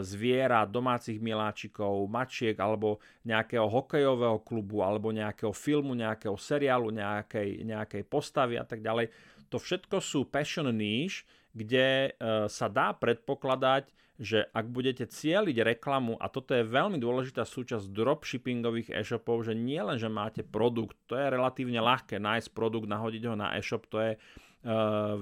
zviera, 0.06 0.70
domácich 0.70 1.18
miláčikov, 1.18 2.06
mačiek 2.06 2.54
alebo 2.62 3.02
nejakého 3.26 3.66
hokejového 3.66 4.38
klubu 4.46 4.86
alebo 4.86 5.10
nejakého 5.10 5.54
filmu, 5.54 5.98
nejakého 5.98 6.38
seriálu, 6.38 6.94
nejakej, 6.94 7.66
nejakej 7.66 8.04
postavy 8.06 8.62
a 8.62 8.66
tak 8.66 8.86
ďalej. 8.86 9.10
To 9.50 9.58
všetko 9.58 9.98
sú 9.98 10.30
passion 10.30 10.70
niche, 10.70 11.26
kde 11.50 12.14
e, 12.14 12.46
sa 12.46 12.70
dá 12.70 12.94
predpokladať, 12.94 13.90
že 14.20 14.52
ak 14.52 14.68
budete 14.68 15.08
cieliť 15.08 15.64
reklamu, 15.64 16.20
a 16.20 16.28
toto 16.28 16.52
je 16.52 16.68
veľmi 16.68 17.00
dôležitá 17.00 17.48
súčasť 17.48 17.88
dropshippingových 17.88 18.92
e-shopov, 18.92 19.48
že 19.48 19.56
nie 19.56 19.80
len, 19.80 19.96
že 19.96 20.12
máte 20.12 20.44
produkt, 20.44 21.00
to 21.08 21.16
je 21.16 21.32
relatívne 21.32 21.80
ľahké 21.80 22.20
nájsť 22.20 22.52
produkt, 22.52 22.92
nahodiť 22.92 23.24
ho 23.32 23.36
na 23.40 23.56
e-shop, 23.56 23.88
to 23.88 23.98
je 24.04 24.12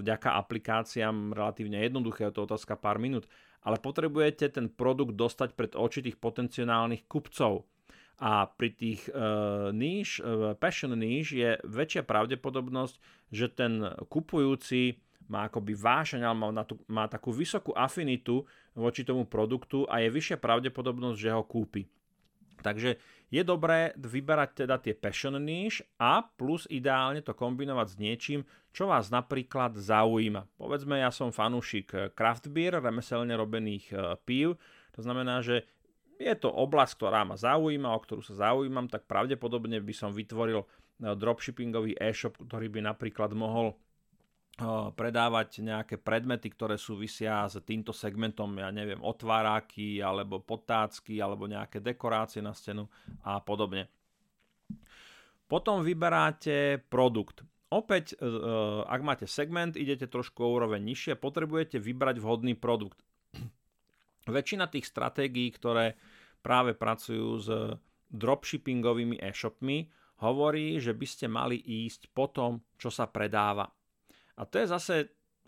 vďaka 0.02 0.34
aplikáciám 0.34 1.34
relatívne 1.38 1.86
jednoduché, 1.86 2.26
je 2.30 2.34
to 2.34 2.50
otázka 2.50 2.74
pár 2.74 2.98
minút, 2.98 3.30
ale 3.62 3.78
potrebujete 3.78 4.50
ten 4.50 4.66
produkt 4.72 5.14
dostať 5.14 5.54
pred 5.54 5.78
oči 5.78 6.02
tých 6.02 6.18
potenciálnych 6.18 7.06
kupcov. 7.06 7.70
A 8.18 8.50
pri 8.50 8.74
tých 8.74 9.06
uh, 9.14 9.70
níž, 9.70 10.26
uh, 10.26 10.58
passion 10.58 10.90
níž 10.98 11.38
je 11.38 11.62
väčšia 11.62 12.02
pravdepodobnosť, 12.02 12.98
že 13.30 13.46
ten 13.46 13.86
kupujúci 14.10 14.98
má 15.30 15.46
akoby 15.46 15.78
vášeň, 15.78 16.26
ale 16.26 16.34
má, 16.34 16.64
tú, 16.66 16.82
má 16.90 17.06
takú 17.06 17.30
vysokú 17.30 17.78
afinitu 17.78 18.42
voči 18.74 19.06
tomu 19.06 19.28
produktu 19.30 19.86
a 19.86 20.02
je 20.02 20.10
vyššia 20.10 20.42
pravdepodobnosť, 20.42 21.18
že 21.20 21.30
ho 21.30 21.44
kúpi. 21.46 21.86
Takže 22.62 22.98
je 23.28 23.42
dobré 23.44 23.92
vyberať 24.00 24.64
teda 24.64 24.80
tie 24.80 24.96
passion 24.96 25.36
niche 25.36 25.84
a 26.00 26.24
plus 26.24 26.64
ideálne 26.72 27.20
to 27.20 27.36
kombinovať 27.36 27.88
s 27.92 27.96
niečím, 28.00 28.42
čo 28.72 28.88
vás 28.88 29.12
napríklad 29.12 29.76
zaujíma. 29.76 30.48
Povedzme, 30.56 31.02
ja 31.02 31.12
som 31.12 31.36
fanúšik 31.36 32.16
craft 32.16 32.48
beer, 32.48 32.80
remeselne 32.80 33.36
robených 33.36 33.86
e, 33.92 33.96
pív, 34.24 34.56
to 34.96 35.04
znamená, 35.04 35.44
že 35.44 35.68
je 36.18 36.34
to 36.34 36.50
oblasť, 36.50 36.98
ktorá 36.98 37.22
ma 37.28 37.38
zaujíma, 37.38 37.94
o 37.94 38.00
ktorú 38.02 38.26
sa 38.26 38.50
zaujímam, 38.50 38.90
tak 38.90 39.06
pravdepodobne 39.06 39.78
by 39.84 39.94
som 39.94 40.16
vytvoril 40.16 40.64
e, 40.64 40.68
dropshippingový 41.04 42.00
e-shop, 42.00 42.42
ktorý 42.42 42.70
by 42.74 42.80
napríklad 42.86 43.36
mohol 43.36 43.78
predávať 44.98 45.62
nejaké 45.62 45.96
predmety, 46.02 46.50
ktoré 46.50 46.82
súvisia 46.82 47.46
s 47.46 47.62
týmto 47.62 47.94
segmentom, 47.94 48.50
ja 48.58 48.74
neviem, 48.74 48.98
otváraky, 49.06 50.02
alebo 50.02 50.42
potácky, 50.42 51.22
alebo 51.22 51.46
nejaké 51.46 51.78
dekorácie 51.78 52.42
na 52.42 52.58
stenu 52.58 52.90
a 53.22 53.38
podobne. 53.38 53.86
Potom 55.46 55.86
vyberáte 55.86 56.82
produkt. 56.90 57.46
Opäť, 57.70 58.18
e, 58.18 58.26
e, 58.26 58.30
ak 58.84 59.02
máte 59.06 59.26
segment, 59.30 59.78
idete 59.78 60.10
trošku 60.10 60.42
o 60.42 60.52
úroveň 60.58 60.82
nižšie, 60.82 61.20
potrebujete 61.20 61.78
vybrať 61.78 62.18
vhodný 62.18 62.58
produkt. 62.58 63.00
Väčšina 64.28 64.68
tých 64.68 64.90
stratégií, 64.90 65.54
ktoré 65.54 65.96
práve 66.42 66.74
pracujú 66.74 67.30
s 67.38 67.48
dropshippingovými 68.10 69.20
e-shopmi, 69.22 69.88
hovorí, 70.24 70.82
že 70.82 70.98
by 70.98 71.08
ste 71.08 71.28
mali 71.30 71.60
ísť 71.60 72.10
po 72.10 72.32
tom, 72.32 72.66
čo 72.80 72.90
sa 72.90 73.06
predáva. 73.06 73.70
A 74.38 74.46
to 74.46 74.62
je 74.62 74.70
zase, 74.70 74.96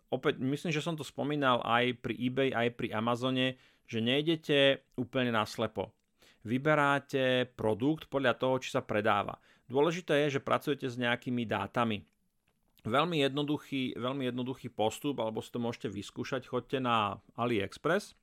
opäť, 0.10 0.41
myslím, 0.41 0.74
že 0.74 0.81
som 0.81 0.98
to 0.98 1.05
spomínal 1.05 1.62
aj 1.62 2.01
pri 2.01 2.17
eBay, 2.17 2.50
aj 2.50 2.74
pri 2.74 2.91
Amazone, 2.98 3.62
že 3.86 4.01
nejdete 4.01 4.89
úplne 4.98 5.29
naslepo. 5.29 5.93
Vyberáte 6.41 7.46
produkt 7.53 8.10
podľa 8.10 8.34
toho, 8.38 8.58
či 8.58 8.74
sa 8.74 8.81
predáva. 8.81 9.38
Dôležité 9.69 10.25
je, 10.25 10.39
že 10.39 10.46
pracujete 10.46 10.89
s 10.89 10.98
nejakými 10.98 11.46
dátami. 11.46 12.01
Veľmi 12.88 13.22
jednoduchý, 13.22 14.00
veľmi 14.00 14.31
jednoduchý 14.34 14.72
postup, 14.72 15.19
alebo 15.19 15.43
si 15.43 15.51
to 15.51 15.60
môžete 15.60 15.91
vyskúšať, 15.91 16.48
choďte 16.48 16.79
na 16.79 17.19
AliExpress, 17.36 18.15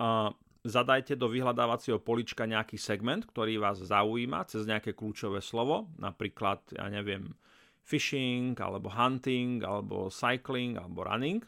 a 0.00 0.32
zadajte 0.64 1.16
do 1.16 1.32
vyhľadávacieho 1.32 1.96
polička 2.00 2.44
nejaký 2.44 2.76
segment, 2.76 3.24
ktorý 3.24 3.56
vás 3.56 3.80
zaujíma 3.80 4.44
cez 4.44 4.68
nejaké 4.68 4.92
kľúčové 4.92 5.40
slovo, 5.40 5.88
napríklad, 5.96 6.60
ja 6.76 6.92
neviem, 6.92 7.32
fishing, 7.90 8.54
alebo 8.62 8.86
hunting, 8.86 9.66
alebo 9.66 10.06
cycling, 10.06 10.78
alebo 10.78 11.02
running. 11.02 11.42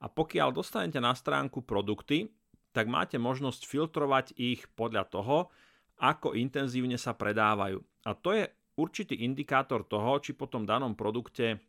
A 0.00 0.06
pokiaľ 0.06 0.54
dostanete 0.54 1.02
na 1.02 1.10
stránku 1.10 1.66
produkty, 1.66 2.30
tak 2.70 2.86
máte 2.86 3.18
možnosť 3.18 3.66
filtrovať 3.66 4.38
ich 4.38 4.70
podľa 4.78 5.10
toho, 5.10 5.50
ako 5.98 6.38
intenzívne 6.38 6.94
sa 6.94 7.12
predávajú. 7.12 7.82
A 8.06 8.14
to 8.14 8.30
je 8.32 8.46
určitý 8.78 9.26
indikátor 9.26 9.84
toho, 9.84 10.22
či 10.22 10.32
po 10.32 10.46
tom 10.46 10.64
danom 10.64 10.94
produkte 10.94 11.60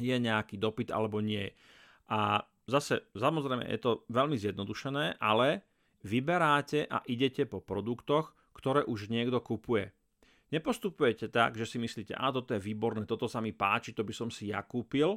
je 0.00 0.16
nejaký 0.16 0.58
dopyt 0.58 0.90
alebo 0.90 1.22
nie. 1.22 1.46
A 2.10 2.42
zase, 2.66 3.06
samozrejme, 3.14 3.68
je 3.68 3.78
to 3.78 4.02
veľmi 4.10 4.34
zjednodušené, 4.40 5.22
ale 5.22 5.62
vyberáte 6.02 6.88
a 6.90 7.04
idete 7.06 7.46
po 7.46 7.62
produktoch, 7.62 8.34
ktoré 8.56 8.82
už 8.82 9.12
niekto 9.12 9.38
kupuje. 9.38 9.94
Nepostupujete 10.52 11.32
tak, 11.32 11.56
že 11.56 11.64
si 11.64 11.80
myslíte, 11.80 12.12
a 12.12 12.28
toto 12.28 12.52
je 12.52 12.60
výborné, 12.60 13.08
toto 13.08 13.24
sa 13.24 13.40
mi 13.40 13.56
páči, 13.56 13.96
to 13.96 14.04
by 14.04 14.12
som 14.12 14.28
si 14.28 14.52
ja 14.52 14.60
kúpil, 14.60 15.16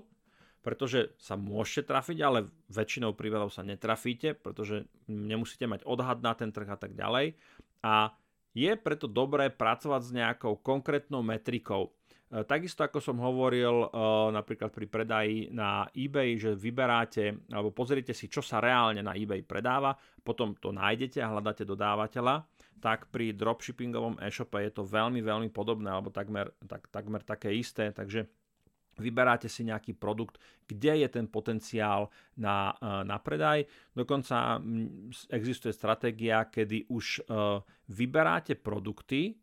pretože 0.64 1.14
sa 1.20 1.36
môžete 1.36 1.92
trafiť, 1.92 2.18
ale 2.24 2.48
väčšinou 2.72 3.14
pri 3.14 3.30
sa 3.52 3.62
netrafíte, 3.62 4.34
pretože 4.34 4.88
nemusíte 5.12 5.68
mať 5.68 5.84
odhad 5.84 6.24
na 6.24 6.34
ten 6.34 6.50
trh 6.56 6.66
a 6.66 6.80
tak 6.80 6.96
ďalej. 6.96 7.36
A 7.84 8.16
je 8.56 8.72
preto 8.80 9.12
dobré 9.12 9.52
pracovať 9.52 10.02
s 10.02 10.16
nejakou 10.16 10.56
konkrétnou 10.64 11.20
metrikou. 11.20 11.92
E, 12.36 12.44
takisto 12.44 12.84
ako 12.84 13.00
som 13.00 13.18
hovoril 13.24 13.88
e, 13.88 13.90
napríklad 14.36 14.76
pri 14.76 14.86
predaji 14.92 15.38
na 15.56 15.88
eBay, 15.96 16.36
že 16.36 16.52
vyberáte 16.52 17.48
alebo 17.48 17.72
pozrite 17.72 18.12
si, 18.12 18.28
čo 18.28 18.44
sa 18.44 18.60
reálne 18.60 19.00
na 19.00 19.16
eBay 19.16 19.40
predáva, 19.40 19.96
potom 20.20 20.52
to 20.60 20.76
nájdete 20.76 21.24
a 21.24 21.32
hľadáte 21.32 21.64
dodávateľa 21.64 22.44
tak 22.84 23.08
pri 23.10 23.34
dropshippingovom 23.34 24.20
e-shope 24.20 24.62
je 24.62 24.70
to 24.70 24.84
veľmi, 24.86 25.24
veľmi 25.24 25.50
podobné, 25.50 25.90
alebo 25.90 26.14
takmer, 26.14 26.54
tak, 26.70 26.86
takmer 26.92 27.24
také 27.24 27.50
isté, 27.56 27.90
takže 27.90 28.30
vyberáte 29.00 29.50
si 29.50 29.66
nejaký 29.66 29.98
produkt, 29.98 30.38
kde 30.70 31.02
je 31.02 31.08
ten 31.10 31.26
potenciál 31.26 32.12
na, 32.38 32.76
e, 32.78 33.08
na 33.08 33.18
predaj. 33.18 33.64
Dokonca 33.96 34.60
existuje 35.32 35.72
stratégia, 35.72 36.46
kedy 36.52 36.92
už 36.92 37.26
vyberáte 37.90 38.60
produkty 38.60 39.40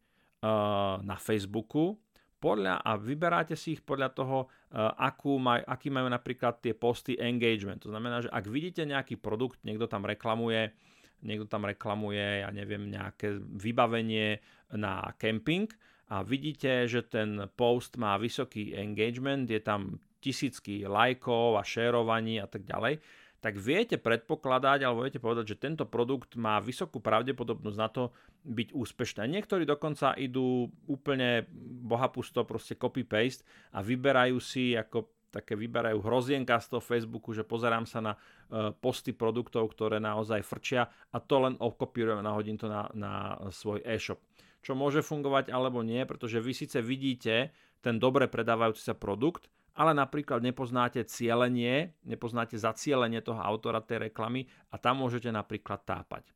na 1.03 1.17
Facebooku 1.23 2.03
podľa, 2.43 2.83
a 2.83 2.99
vyberáte 2.99 3.55
si 3.55 3.79
ich 3.79 3.83
podľa 3.87 4.11
toho, 4.11 4.51
akú 4.99 5.39
maj, 5.39 5.63
aký 5.63 5.95
majú 5.95 6.11
napríklad 6.11 6.59
tie 6.59 6.75
posty 6.75 7.15
engagement. 7.15 7.79
To 7.87 7.95
znamená, 7.95 8.27
že 8.27 8.29
ak 8.35 8.51
vidíte 8.51 8.83
nejaký 8.83 9.23
produkt, 9.23 9.63
niekto 9.63 9.87
tam 9.87 10.03
reklamuje 10.03 10.75
niekto 11.23 11.47
tam 11.47 11.65
reklamuje, 11.65 12.43
ja 12.43 12.51
neviem, 12.51 12.91
nejaké 12.91 13.39
vybavenie 13.39 14.43
na 14.75 15.15
camping 15.17 15.71
a 16.11 16.27
vidíte, 16.27 16.91
že 16.91 17.07
ten 17.07 17.47
post 17.55 17.97
má 17.97 18.19
vysoký 18.19 18.75
engagement, 18.75 19.47
je 19.47 19.63
tam 19.63 20.03
tisícky 20.19 20.87
lajkov 20.87 21.59
a 21.59 21.63
šerovaní 21.63 22.43
a 22.43 22.47
tak 22.51 22.67
ďalej, 22.67 22.99
tak 23.43 23.59
viete 23.59 23.99
predpokladať 23.99 24.87
alebo 24.87 25.03
viete 25.03 25.19
povedať, 25.19 25.55
že 25.55 25.63
tento 25.63 25.83
produkt 25.87 26.39
má 26.39 26.63
vysokú 26.63 27.03
pravdepodobnosť 27.03 27.79
na 27.79 27.89
to 27.91 28.15
byť 28.43 28.75
úspešný. 28.75 29.31
Niektorí 29.31 29.63
dokonca 29.63 30.19
idú 30.19 30.67
úplne 30.91 31.47
bohapusto, 31.87 32.43
proste 32.43 32.75
copy-paste 32.75 33.47
a 33.75 33.81
vyberajú 33.81 34.39
si 34.43 34.75
ako 34.75 35.07
také 35.33 35.57
vyberajú 35.57 36.05
hrozienka 36.05 36.61
z 36.61 36.77
toho 36.77 36.83
Facebooku, 36.85 37.33
že 37.33 37.41
pozerám 37.41 37.89
sa 37.89 38.05
na 38.05 38.13
uh, 38.13 38.69
posty 38.77 39.17
produktov, 39.17 39.73
ktoré 39.73 39.97
naozaj 39.97 40.45
frčia 40.45 40.85
a 41.09 41.17
to 41.25 41.49
len 41.49 41.57
okopírujem 41.57 42.21
a 42.21 42.29
nahodím 42.29 42.61
to 42.61 42.69
na, 42.69 42.85
na 42.93 43.41
svoj 43.49 43.81
e-shop. 43.81 44.21
Čo 44.61 44.77
môže 44.77 45.01
fungovať 45.01 45.49
alebo 45.49 45.81
nie, 45.81 46.05
pretože 46.05 46.39
vy 46.39 46.53
síce 46.53 46.79
vidíte 46.85 47.51
ten 47.83 47.99
dobre 47.99 48.29
predávajúci 48.29 48.85
sa 48.85 48.95
produkt, 48.95 49.51
ale 49.73 49.97
napríklad 49.97 50.45
nepoznáte 50.45 51.01
cielenie, 51.09 51.97
nepoznáte 52.05 52.61
zacielenie 52.61 53.25
toho 53.25 53.41
autora 53.41 53.81
tej 53.81 54.13
reklamy 54.13 54.47
a 54.69 54.77
tam 54.77 55.01
môžete 55.01 55.33
napríklad 55.33 55.83
tápať. 55.83 56.29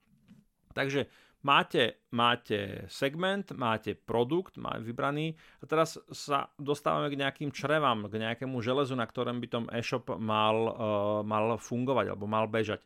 Takže 0.73 1.09
máte, 1.47 2.03
máte 2.11 2.91
segment, 2.91 3.47
máte 3.55 3.95
produkt 3.95 4.59
má 4.59 4.75
vybraný 4.83 5.39
a 5.63 5.71
teraz 5.71 5.95
sa 6.11 6.51
dostávame 6.59 7.07
k 7.15 7.23
nejakým 7.23 7.55
črevám, 7.55 8.11
k 8.11 8.19
nejakému 8.19 8.59
železu, 8.59 8.99
na 8.99 9.07
ktorom 9.07 9.39
by 9.39 9.47
tom 9.47 9.65
e-shop 9.71 10.19
mal, 10.19 10.57
uh, 10.67 10.75
mal 11.23 11.55
fungovať 11.55 12.11
alebo 12.11 12.27
mal 12.27 12.51
bežať. 12.51 12.83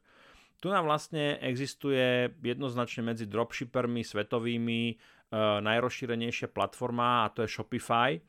Tu 0.60 0.68
nám 0.68 0.84
vlastne 0.84 1.40
existuje 1.40 2.28
jednoznačne 2.44 3.16
medzi 3.16 3.24
dropshippermi 3.24 4.04
svetovými 4.04 4.80
uh, 4.92 5.64
najrozšírenejšia 5.64 6.52
platforma 6.52 7.24
a 7.24 7.32
to 7.32 7.48
je 7.48 7.52
Shopify 7.56 8.20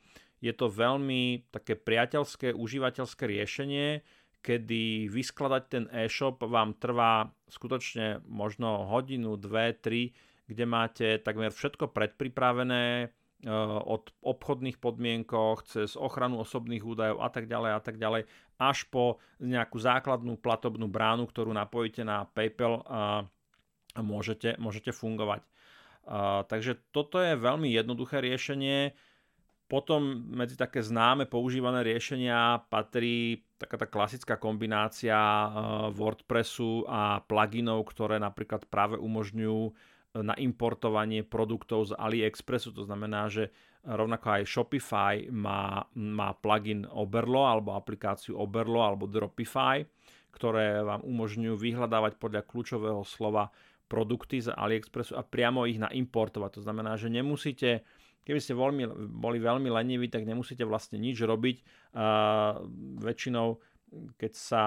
je 0.41 0.53
to 0.57 0.73
veľmi 0.73 1.53
také 1.53 1.77
priateľské, 1.77 2.57
užívateľské 2.57 3.29
riešenie, 3.29 4.01
kedy 4.41 5.07
vyskladať 5.07 5.63
ten 5.69 5.85
e-shop 5.93 6.41
vám 6.41 6.73
trvá 6.81 7.29
skutočne 7.45 8.25
možno 8.25 8.89
hodinu, 8.89 9.37
dve, 9.37 9.77
tri, 9.77 10.11
kde 10.49 10.65
máte 10.65 11.07
takmer 11.21 11.53
všetko 11.53 11.93
predpripravené 11.93 12.85
e, 13.01 13.07
od 13.85 14.09
obchodných 14.25 14.81
podmienkoch 14.81 15.69
cez 15.69 15.93
ochranu 15.93 16.41
osobných 16.41 16.81
údajov 16.81 17.21
a 17.21 17.29
tak 17.29 17.45
ďalej 17.45 17.71
a 17.77 17.81
tak 17.81 17.95
ďalej, 18.01 18.25
až 18.57 18.77
po 18.89 19.21
nejakú 19.39 19.77
základnú 19.77 20.41
platobnú 20.41 20.89
bránu, 20.89 21.29
ktorú 21.29 21.53
napojíte 21.53 22.01
na 22.01 22.25
PayPal 22.25 22.81
a 22.85 23.01
môžete, 24.01 24.57
môžete 24.57 24.93
fungovať. 24.93 25.45
takže 26.47 26.79
toto 26.95 27.19
je 27.19 27.37
veľmi 27.37 27.67
jednoduché 27.69 28.21
riešenie 28.23 28.93
potom 29.71 30.27
medzi 30.35 30.59
také 30.59 30.83
známe 30.83 31.31
používané 31.31 31.79
riešenia 31.87 32.59
patrí 32.67 33.47
taká 33.55 33.79
tá 33.79 33.87
klasická 33.87 34.35
kombinácia 34.35 35.15
eh, 35.15 35.49
WordPressu 35.95 36.83
a 36.91 37.23
pluginov, 37.23 37.87
ktoré 37.87 38.19
napríklad 38.19 38.67
práve 38.67 38.99
umožňujú 38.99 39.61
eh, 39.63 39.73
na 40.19 40.35
importovanie 40.35 41.23
produktov 41.23 41.87
z 41.87 41.91
AliExpressu. 41.95 42.75
To 42.75 42.83
znamená, 42.83 43.31
že 43.31 43.55
rovnako 43.87 44.43
aj 44.43 44.43
Shopify 44.43 45.15
má, 45.31 45.87
má 45.95 46.35
plugin 46.35 46.83
Oberlo 46.91 47.47
alebo 47.47 47.71
aplikáciu 47.71 48.35
Oberlo 48.35 48.83
alebo 48.83 49.07
Dropify, 49.07 49.87
ktoré 50.35 50.83
vám 50.83 51.07
umožňujú 51.07 51.55
vyhľadávať 51.55 52.19
podľa 52.19 52.43
kľúčového 52.43 53.07
slova 53.07 53.47
produkty 53.87 54.43
z 54.43 54.51
AliExpressu 54.51 55.15
a 55.15 55.23
priamo 55.23 55.63
ich 55.63 55.79
naimportovať. 55.79 56.59
To 56.59 56.61
znamená, 56.63 56.99
že 56.99 57.07
nemusíte 57.07 57.87
Keby 58.21 58.39
ste 58.39 58.53
veľmi, 58.53 58.83
boli 59.09 59.41
veľmi 59.41 59.69
leniví, 59.69 60.05
tak 60.07 60.29
nemusíte 60.29 60.61
vlastne 60.61 61.01
nič 61.01 61.17
robiť. 61.21 61.57
A 61.97 62.05
väčšinou, 63.01 63.57
keď 64.17 64.31
sa 64.37 64.63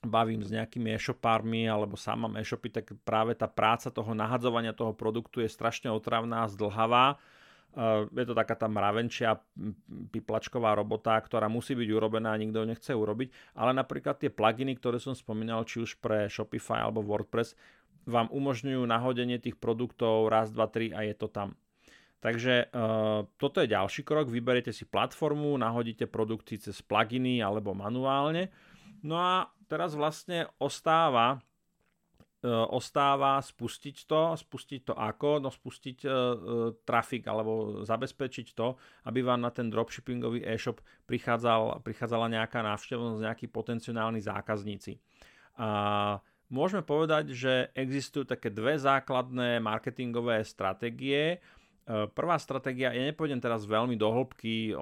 bavím 0.00 0.40
s 0.40 0.48
nejakými 0.48 0.96
e-shopármi 0.96 1.68
alebo 1.68 1.92
sám 1.98 2.24
mám 2.24 2.40
e-shopy, 2.40 2.72
tak 2.72 2.96
práve 3.04 3.36
tá 3.36 3.44
práca 3.44 3.92
toho 3.92 4.16
nahadzovania 4.16 4.72
toho 4.72 4.96
produktu 4.96 5.44
je 5.44 5.50
strašne 5.52 5.92
otravná 5.92 6.46
a 6.46 6.50
zdlhavá. 6.50 7.20
Je 8.10 8.26
to 8.26 8.34
taká 8.34 8.58
tá 8.58 8.66
mravenčia 8.66 9.38
piplačková 10.10 10.74
robota, 10.74 11.14
ktorá 11.14 11.46
musí 11.46 11.78
byť 11.78 11.88
urobená 11.92 12.34
a 12.34 12.40
nikto 12.40 12.66
nechce 12.66 12.90
urobiť. 12.90 13.54
Ale 13.54 13.76
napríklad 13.76 14.18
tie 14.18 14.32
pluginy, 14.32 14.74
ktoré 14.74 14.98
som 14.98 15.14
spomínal, 15.14 15.62
či 15.68 15.78
už 15.84 16.00
pre 16.02 16.26
Shopify 16.26 16.82
alebo 16.82 17.04
WordPress, 17.04 17.54
vám 18.08 18.32
umožňujú 18.32 18.82
nahodenie 18.88 19.38
tých 19.38 19.60
produktov 19.60 20.32
raz, 20.32 20.50
dva, 20.50 20.66
tri 20.66 20.90
a 20.90 21.04
je 21.06 21.14
to 21.14 21.28
tam. 21.30 21.54
Takže 22.20 22.68
uh, 22.68 23.24
toto 23.40 23.64
je 23.64 23.72
ďalší 23.72 24.04
krok, 24.04 24.28
vyberiete 24.28 24.76
si 24.76 24.84
platformu, 24.84 25.56
nahodíte 25.56 26.04
produkty 26.04 26.60
cez 26.60 26.84
pluginy 26.84 27.40
alebo 27.40 27.72
manuálne. 27.72 28.52
No 29.00 29.16
a 29.16 29.48
teraz 29.72 29.96
vlastne 29.96 30.44
ostáva 30.60 31.40
uh, 31.40 32.68
ostáva 32.68 33.40
spustiť 33.40 34.04
to, 34.04 34.36
spustiť 34.36 34.92
to 34.92 34.94
ako, 34.96 35.40
no 35.40 35.48
spustiť 35.48 35.98
uh, 36.04 36.12
trafik 36.84 37.24
alebo 37.24 37.80
zabezpečiť 37.88 38.52
to, 38.52 38.76
aby 39.08 39.24
vám 39.24 39.40
na 39.40 39.48
ten 39.48 39.72
dropshippingový 39.72 40.44
e-shop 40.44 40.84
prichádzal, 41.08 41.80
prichádzala 41.80 42.36
nejaká 42.36 42.60
návštevnosť, 42.60 43.24
nejakí 43.24 43.46
potenciálni 43.48 44.20
zákazníci. 44.20 45.00
A 45.56 46.20
môžeme 46.52 46.84
povedať, 46.84 47.32
že 47.32 47.72
existujú 47.72 48.28
také 48.28 48.52
dve 48.52 48.76
základné 48.76 49.56
marketingové 49.64 50.44
stratégie, 50.44 51.40
E, 51.40 51.59
prvá 52.14 52.36
stratégia, 52.38 52.94
ja 52.94 53.02
nepôjdem 53.10 53.42
teraz 53.42 53.66
veľmi 53.66 53.98
do 53.98 54.08
hĺbky 54.12 54.76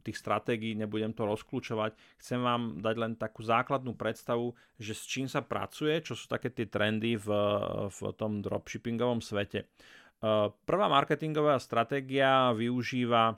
tých 0.00 0.16
stratégií, 0.16 0.72
nebudem 0.72 1.12
to 1.12 1.28
rozklúčovať, 1.28 1.92
chcem 2.16 2.40
vám 2.40 2.80
dať 2.80 2.94
len 2.96 3.12
takú 3.20 3.44
základnú 3.44 3.92
predstavu, 3.92 4.56
že 4.80 4.96
s 4.96 5.04
čím 5.04 5.26
sa 5.28 5.44
pracuje, 5.44 6.00
čo 6.00 6.16
sú 6.16 6.24
také 6.30 6.48
tie 6.48 6.64
trendy 6.64 7.20
v, 7.20 7.28
v 7.92 7.98
tom 8.16 8.40
dropshippingovom 8.40 9.20
svete. 9.20 9.64
E, 9.64 9.66
prvá 10.52 10.86
marketingová 10.88 11.60
stratégia 11.60 12.56
využíva 12.56 13.36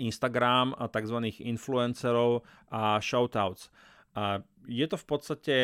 Instagram 0.00 0.72
a 0.78 0.88
tzv. 0.88 1.18
influencerov 1.44 2.46
a 2.72 2.96
shoutouts. 2.96 3.68
A 4.16 4.40
je 4.64 4.86
to 4.88 4.96
v 4.96 5.06
podstate, 5.08 5.56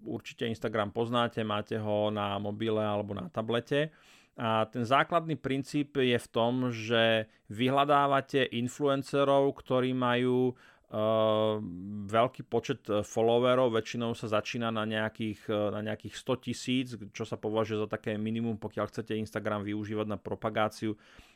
určite 0.00 0.48
Instagram 0.48 0.88
poznáte, 0.88 1.44
máte 1.44 1.76
ho 1.76 2.08
na 2.08 2.40
mobile 2.40 2.80
alebo 2.80 3.12
na 3.12 3.28
tablete 3.28 3.92
a 4.34 4.66
ten 4.66 4.82
základný 4.82 5.38
princíp 5.38 5.94
je 5.94 6.18
v 6.18 6.28
tom, 6.34 6.74
že 6.74 7.30
vyhľadávate 7.54 8.50
influencerov, 8.50 9.54
ktorí 9.54 9.94
majú 9.94 10.50
uh, 10.50 11.62
veľký 12.04 12.42
počet 12.46 12.82
e, 12.90 13.02
followerov, 13.06 13.74
väčšinou 13.74 14.14
sa 14.14 14.30
začína 14.30 14.74
na 14.74 14.82
nejakých, 14.86 15.50
e, 15.50 15.58
na 15.74 15.80
nejakých 15.86 16.14
100 16.18 16.46
tisíc, 16.46 16.88
čo 17.14 17.22
sa 17.26 17.38
považuje 17.38 17.82
za 17.82 17.88
také 17.90 18.14
minimum, 18.18 18.58
pokiaľ 18.58 18.90
chcete 18.90 19.14
Instagram 19.14 19.66
využívať 19.66 20.06
na 20.06 20.18
propagáciu 20.18 20.94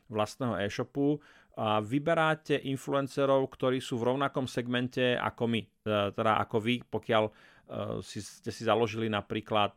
vlastného 0.09 0.61
e-shopu. 0.65 1.21
A 1.59 1.83
vyberáte 1.83 2.55
influencerov, 2.55 3.51
ktorí 3.51 3.83
sú 3.83 3.99
v 3.99 4.15
rovnakom 4.15 4.47
segmente 4.47 5.19
ako 5.19 5.45
my, 5.51 5.63
teda 6.15 6.39
ako 6.39 6.57
vy, 6.63 6.87
pokiaľ 6.87 7.25
si, 7.99 8.23
ste 8.23 8.49
si 8.55 8.63
založili 8.63 9.11
napríklad 9.11 9.75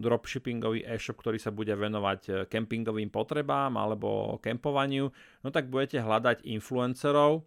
dropshippingový 0.00 0.88
e-shop, 0.88 1.20
ktorý 1.20 1.36
sa 1.36 1.52
bude 1.52 1.76
venovať 1.76 2.20
e, 2.24 2.32
kempingovým 2.48 3.12
potrebám 3.12 3.76
alebo 3.76 4.40
kempovaniu, 4.40 5.12
no 5.44 5.48
tak 5.52 5.68
budete 5.68 6.00
hľadať 6.00 6.48
influencerov, 6.48 7.32
e, 7.36 7.42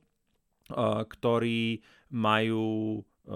ktorí 1.10 1.82
majú 2.14 3.02
e, 3.02 3.36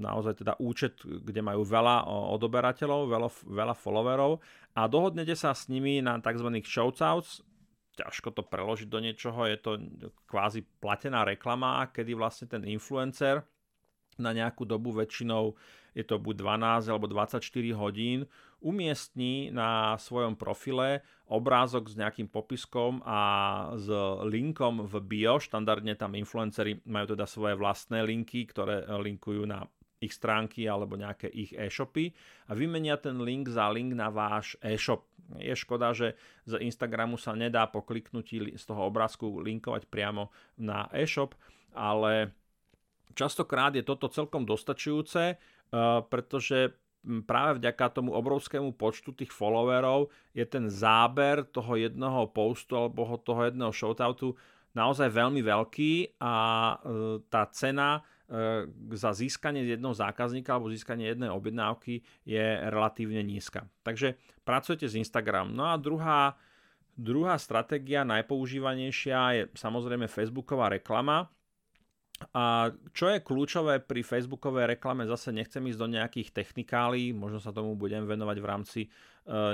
naozaj 0.00 0.40
teda 0.40 0.56
účet, 0.64 0.96
kde 1.04 1.44
majú 1.44 1.60
veľa 1.62 2.08
odoberateľov, 2.08 3.00
veľa, 3.04 3.30
veľa 3.52 3.74
followerov 3.76 4.40
a 4.80 4.88
dohodnete 4.88 5.36
sa 5.36 5.52
s 5.52 5.68
nimi 5.68 6.00
na 6.00 6.16
tzv. 6.24 6.48
shoutouts, 6.64 7.44
ťažko 7.94 8.34
to 8.34 8.42
preložiť 8.42 8.88
do 8.90 8.98
niečoho, 8.98 9.46
je 9.46 9.58
to 9.58 9.72
kvázi 10.26 10.66
platená 10.82 11.22
reklama, 11.22 11.86
kedy 11.94 12.14
vlastne 12.18 12.50
ten 12.50 12.66
influencer 12.66 13.42
na 14.18 14.30
nejakú 14.30 14.62
dobu, 14.62 14.94
väčšinou 14.94 15.58
je 15.94 16.02
to 16.06 16.18
buď 16.18 16.34
12 16.86 16.90
alebo 16.90 17.06
24 17.10 17.42
hodín, 17.78 18.26
umiestni 18.62 19.50
na 19.54 19.94
svojom 19.98 20.34
profile 20.34 21.06
obrázok 21.30 21.90
s 21.90 21.94
nejakým 21.98 22.30
popiskom 22.30 23.02
a 23.06 23.20
s 23.78 23.86
linkom 24.26 24.86
v 24.86 24.94
bio. 25.04 25.38
Štandardne 25.38 25.94
tam 25.94 26.18
influenceri 26.18 26.82
majú 26.86 27.14
teda 27.14 27.26
svoje 27.26 27.54
vlastné 27.58 28.02
linky, 28.02 28.48
ktoré 28.50 28.86
linkujú 28.86 29.46
na 29.46 29.66
ich 30.02 30.12
stránky 30.12 30.68
alebo 30.68 31.00
nejaké 31.00 31.32
ich 31.32 31.56
e-shopy 31.56 32.12
a 32.50 32.52
vymenia 32.52 33.00
ten 33.00 33.22
link 33.24 33.48
za 33.48 33.70
link 33.72 33.96
na 33.96 34.12
váš 34.12 34.58
e-shop. 34.60 35.06
Je 35.40 35.54
škoda, 35.56 35.96
že 35.96 36.14
z 36.44 36.60
Instagramu 36.60 37.16
sa 37.16 37.32
nedá 37.32 37.64
po 37.66 37.80
kliknutí 37.80 38.54
z 38.54 38.64
toho 38.64 38.88
obrázku 38.88 39.40
linkovať 39.40 39.88
priamo 39.88 40.28
na 40.60 40.86
e-shop, 40.92 41.32
ale 41.72 42.34
častokrát 43.16 43.72
je 43.72 43.84
toto 43.86 44.12
celkom 44.12 44.44
dostačujúce, 44.44 45.22
eh, 45.34 45.38
pretože 46.08 46.76
práve 47.28 47.60
vďaka 47.60 48.00
tomu 48.00 48.16
obrovskému 48.16 48.72
počtu 48.74 49.12
tých 49.12 49.28
followerov 49.28 50.08
je 50.32 50.44
ten 50.48 50.72
záber 50.72 51.44
toho 51.44 51.76
jedného 51.76 52.32
postu 52.32 52.80
alebo 52.80 53.04
toho 53.20 53.44
jedného 53.44 53.72
shoutoutu 53.76 54.32
naozaj 54.74 55.12
veľmi 55.12 55.40
veľký 55.44 56.18
a 56.18 56.34
e, 56.34 56.74
tá 57.30 57.46
cena 57.52 58.02
za 58.96 59.10
získanie 59.12 59.68
jedného 59.68 59.92
zákazníka 59.92 60.56
alebo 60.56 60.72
získanie 60.72 61.12
jednej 61.12 61.28
objednávky 61.28 62.00
je 62.24 62.44
relatívne 62.72 63.20
nízka. 63.20 63.68
Takže 63.84 64.16
pracujete 64.48 64.88
s 64.88 64.96
Instagram. 64.96 65.52
No 65.52 65.68
a 65.68 65.76
druhá, 65.76 66.32
druhá 66.96 67.36
stratégia, 67.36 68.00
najpoužívanejšia 68.08 69.20
je 69.36 69.42
samozrejme 69.52 70.08
Facebooková 70.08 70.72
reklama. 70.72 71.28
A 72.32 72.70
čo 72.94 73.10
je 73.10 73.20
kľúčové 73.20 73.82
pri 73.82 74.00
Facebookovej 74.06 74.78
reklame, 74.78 75.04
zase 75.04 75.34
nechcem 75.34 75.60
ísť 75.66 75.80
do 75.82 75.88
nejakých 75.90 76.30
technikálí, 76.30 77.10
možno 77.12 77.42
sa 77.42 77.50
tomu 77.50 77.74
budem 77.74 78.06
venovať 78.06 78.36
v 78.38 78.46
rámci 78.48 78.80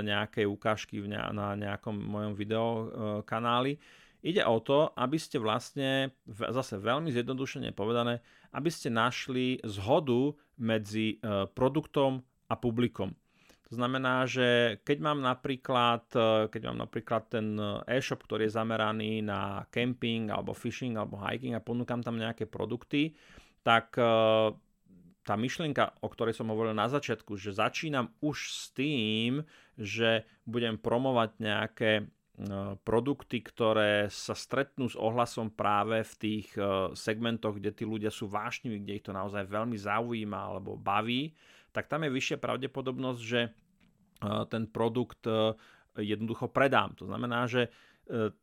nejakej 0.05 0.45
ukážky 0.45 1.01
na 1.09 1.57
nejakom 1.57 1.97
mojom 1.97 2.37
videokanáli. 2.37 3.81
Ide 4.21 4.45
o 4.45 4.61
to, 4.61 4.93
aby 4.93 5.17
ste 5.17 5.41
vlastne, 5.41 6.13
zase 6.29 6.77
veľmi 6.77 7.09
zjednodušene 7.09 7.73
povedané, 7.73 8.21
aby 8.53 8.69
ste 8.69 8.93
našli 8.93 9.57
zhodu 9.65 10.37
medzi 10.61 11.17
e, 11.17 11.49
produktom 11.49 12.21
a 12.45 12.53
publikom. 12.53 13.17
To 13.71 13.73
znamená, 13.73 14.29
že 14.29 14.77
keď 14.85 14.97
mám 15.01 15.19
napríklad, 15.25 16.05
e, 16.13 16.53
keď 16.53 16.61
mám 16.69 16.85
napríklad 16.85 17.33
ten 17.33 17.57
e-shop, 17.89 18.21
ktorý 18.29 18.45
je 18.45 18.53
zameraný 18.61 19.25
na 19.25 19.65
camping 19.73 20.29
alebo 20.29 20.53
fishing 20.53 21.01
alebo 21.01 21.17
hiking 21.17 21.57
a 21.57 21.65
ponúkam 21.65 22.05
tam 22.05 22.21
nejaké 22.21 22.45
produkty, 22.45 23.17
tak 23.65 23.97
e, 23.97 24.05
tá 25.25 25.33
myšlienka, 25.33 25.97
o 26.05 26.07
ktorej 26.13 26.37
som 26.37 26.53
hovoril 26.53 26.77
na 26.77 26.85
začiatku, 26.85 27.41
že 27.41 27.57
začínam 27.57 28.13
už 28.21 28.37
s 28.53 28.61
tým, 28.77 29.41
že 29.81 30.29
budem 30.45 30.77
promovať 30.77 31.29
nejaké 31.41 31.91
E, 32.05 32.20
produkty, 32.81 33.43
ktoré 33.43 34.07
sa 34.09 34.33
stretnú 34.33 34.89
s 34.89 34.97
ohlasom 34.97 35.51
práve 35.51 36.01
v 36.01 36.13
tých 36.17 36.47
e, 36.57 36.89
segmentoch, 36.95 37.59
kde 37.59 37.75
tí 37.75 37.83
ľudia 37.85 38.09
sú 38.09 38.25
vášniví, 38.31 38.81
kde 38.81 38.97
ich 38.97 39.05
to 39.05 39.13
naozaj 39.13 39.45
veľmi 39.45 39.77
zaujíma 39.77 40.39
alebo 40.39 40.79
baví, 40.79 41.35
tak 41.69 41.91
tam 41.91 42.07
je 42.07 42.15
vyššia 42.15 42.37
pravdepodobnosť, 42.41 43.21
že 43.21 43.41
e, 43.45 43.49
ten 44.47 44.63
produkt 44.65 45.27
jednoducho 45.91 46.47
predám. 46.47 46.95
To 47.03 47.05
znamená, 47.05 47.51
že 47.51 47.67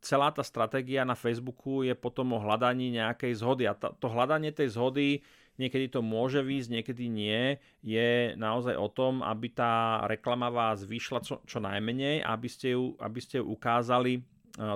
celá 0.01 0.33
tá 0.33 0.41
stratégia 0.41 1.05
na 1.05 1.13
Facebooku 1.13 1.85
je 1.85 1.93
potom 1.93 2.33
o 2.33 2.41
hľadaní 2.41 2.89
nejakej 2.97 3.37
zhody 3.37 3.69
a 3.69 3.77
to 3.77 4.07
hľadanie 4.09 4.49
tej 4.49 4.73
zhody 4.73 5.21
niekedy 5.59 5.91
to 5.91 5.99
môže 5.99 6.39
výjsť, 6.39 6.69
niekedy 6.71 7.05
nie, 7.11 7.59
je 7.83 8.33
naozaj 8.39 8.79
o 8.79 8.87
tom, 8.87 9.19
aby 9.19 9.51
tá 9.51 10.07
reklama 10.07 10.47
vás 10.47 10.87
vyšla 10.87 11.19
čo, 11.19 11.43
čo 11.43 11.59
najmenej, 11.59 12.23
aby 12.23 12.47
ste, 12.47 12.79
ju, 12.79 12.95
aby 13.03 13.19
ste 13.19 13.43
ju 13.43 13.45
ukázali 13.51 14.17
e, 14.17 14.21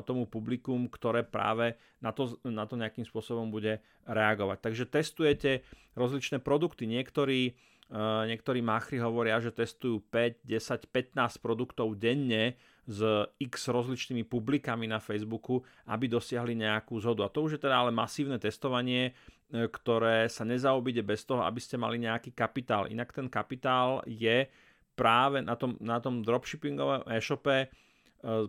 tomu 0.03 0.27
publikum, 0.27 0.91
ktoré 0.91 1.23
práve 1.23 1.79
na 2.03 2.11
to, 2.11 2.35
na 2.43 2.67
to 2.67 2.75
nejakým 2.75 3.07
spôsobom 3.07 3.47
bude 3.47 3.79
reagovať. 4.03 4.59
Takže 4.59 4.83
testujete 4.91 5.63
rozličné 5.95 6.43
produkty. 6.43 6.83
Niektorí, 6.83 7.41
e, 7.47 8.01
niektorí 8.27 8.59
máchry 8.59 8.99
hovoria, 8.99 9.39
že 9.39 9.55
testujú 9.55 10.03
5, 10.11 10.43
10, 10.43 10.91
15 10.91 11.39
produktov 11.39 11.95
denne 11.95 12.59
s 12.83 12.99
x 13.39 13.71
rozličnými 13.71 14.27
publikami 14.27 14.91
na 14.91 14.99
Facebooku, 14.99 15.63
aby 15.87 16.11
dosiahli 16.11 16.55
nejakú 16.57 16.99
zhodu. 16.99 17.27
A 17.27 17.33
to 17.33 17.47
už 17.47 17.55
je 17.55 17.63
teda 17.63 17.79
ale 17.79 17.95
masívne 17.95 18.35
testovanie, 18.35 19.15
E, 19.53 19.69
ktoré 19.69 20.25
sa 20.33 20.41
nezaobíde 20.41 21.05
bez 21.05 21.29
toho, 21.29 21.45
aby 21.45 21.61
ste 21.61 21.77
mali 21.77 22.01
nejaký 22.01 22.33
kapitál. 22.33 22.89
Inak 22.89 23.13
ten 23.13 23.29
kapitál 23.29 24.01
je 24.09 24.49
práve 24.97 25.45
na 25.45 25.53
tom, 25.53 25.77
na 25.77 26.01
tom 26.01 26.25
dropshippingovom 26.25 27.05
e-shope, 27.13 27.57
e, 27.61 27.67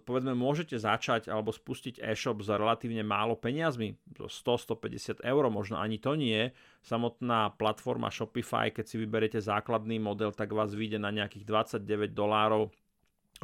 povedzme, 0.01 0.33
môžete 0.33 0.81
začať 0.81 1.29
alebo 1.29 1.53
spustiť 1.53 2.01
e-shop 2.01 2.41
za 2.41 2.57
relatívne 2.57 3.05
málo 3.05 3.37
peniazmi, 3.37 4.01
100-150 4.17 5.21
eur, 5.21 5.45
možno 5.53 5.77
ani 5.77 6.01
to 6.01 6.17
nie. 6.17 6.49
Samotná 6.81 7.53
platforma 7.53 8.09
Shopify, 8.09 8.73
keď 8.73 8.85
si 8.89 8.97
vyberiete 8.97 9.45
základný 9.45 10.01
model, 10.01 10.33
tak 10.33 10.57
vás 10.57 10.73
vyjde 10.73 11.05
na 11.05 11.13
nejakých 11.13 11.45
29 11.85 12.17
dolárov 12.17 12.73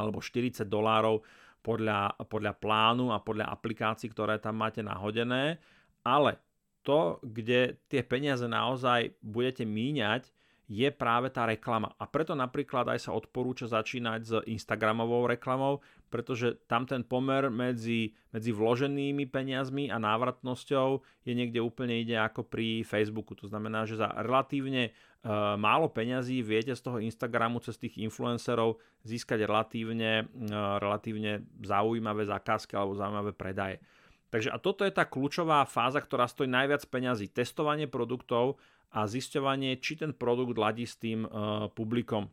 alebo 0.01 0.25
40 0.25 0.65
dolárov 0.65 1.21
podľa, 1.61 2.17
podľa 2.25 2.57
plánu 2.57 3.13
a 3.13 3.21
podľa 3.21 3.53
aplikácií, 3.53 4.09
ktoré 4.09 4.41
tam 4.41 4.57
máte 4.57 4.81
nahodené. 4.81 5.61
Ale 6.01 6.41
to, 6.81 7.21
kde 7.21 7.77
tie 7.93 8.01
peniaze 8.01 8.49
naozaj 8.49 9.13
budete 9.21 9.69
míňať, 9.69 10.33
je 10.71 10.87
práve 10.95 11.35
tá 11.35 11.51
reklama. 11.51 11.99
A 11.99 12.07
preto 12.07 12.39
napríklad 12.39 12.87
aj 12.95 13.11
sa 13.11 13.11
odporúča 13.11 13.67
začínať 13.67 14.21
s 14.23 14.33
Instagramovou 14.47 15.27
reklamou, 15.27 15.83
pretože 16.07 16.63
tam 16.71 16.87
ten 16.87 17.03
pomer 17.03 17.51
medzi, 17.51 18.15
medzi 18.31 18.55
vloženými 18.55 19.27
peniazmi 19.27 19.91
a 19.91 19.99
návratnosťou 19.99 21.03
je 21.27 21.33
niekde 21.35 21.59
úplne 21.59 21.99
ide 21.99 22.15
ako 22.15 22.47
pri 22.47 22.87
Facebooku. 22.87 23.35
To 23.43 23.51
znamená, 23.51 23.83
že 23.83 23.99
za 23.99 24.15
relatívne 24.15 24.95
málo 25.61 25.93
peňazí 25.93 26.41
viete 26.41 26.73
z 26.73 26.81
toho 26.81 26.97
Instagramu 26.97 27.61
cez 27.61 27.77
tých 27.77 28.01
influencerov 28.01 28.81
získať 29.05 29.45
relatívne, 29.45 30.25
e, 30.25 30.57
relatívne 30.81 31.45
zaujímavé 31.61 32.25
zákazky 32.25 32.73
alebo 32.73 32.97
zaujímavé 32.97 33.37
predaje. 33.37 33.85
Takže 34.33 34.49
a 34.49 34.57
toto 34.57 34.87
je 34.87 34.95
tá 34.95 35.05
kľúčová 35.05 35.67
fáza, 35.69 36.01
ktorá 36.01 36.25
stojí 36.25 36.49
najviac 36.49 36.87
peňazí. 36.89 37.29
Testovanie 37.29 37.91
produktov 37.91 38.57
a 38.95 39.05
zisťovanie, 39.05 39.77
či 39.83 39.99
ten 40.01 40.15
produkt 40.15 40.55
ladí 40.55 40.87
s 40.87 40.95
tým 40.95 41.27
uh, 41.27 41.67
publikom. 41.75 42.31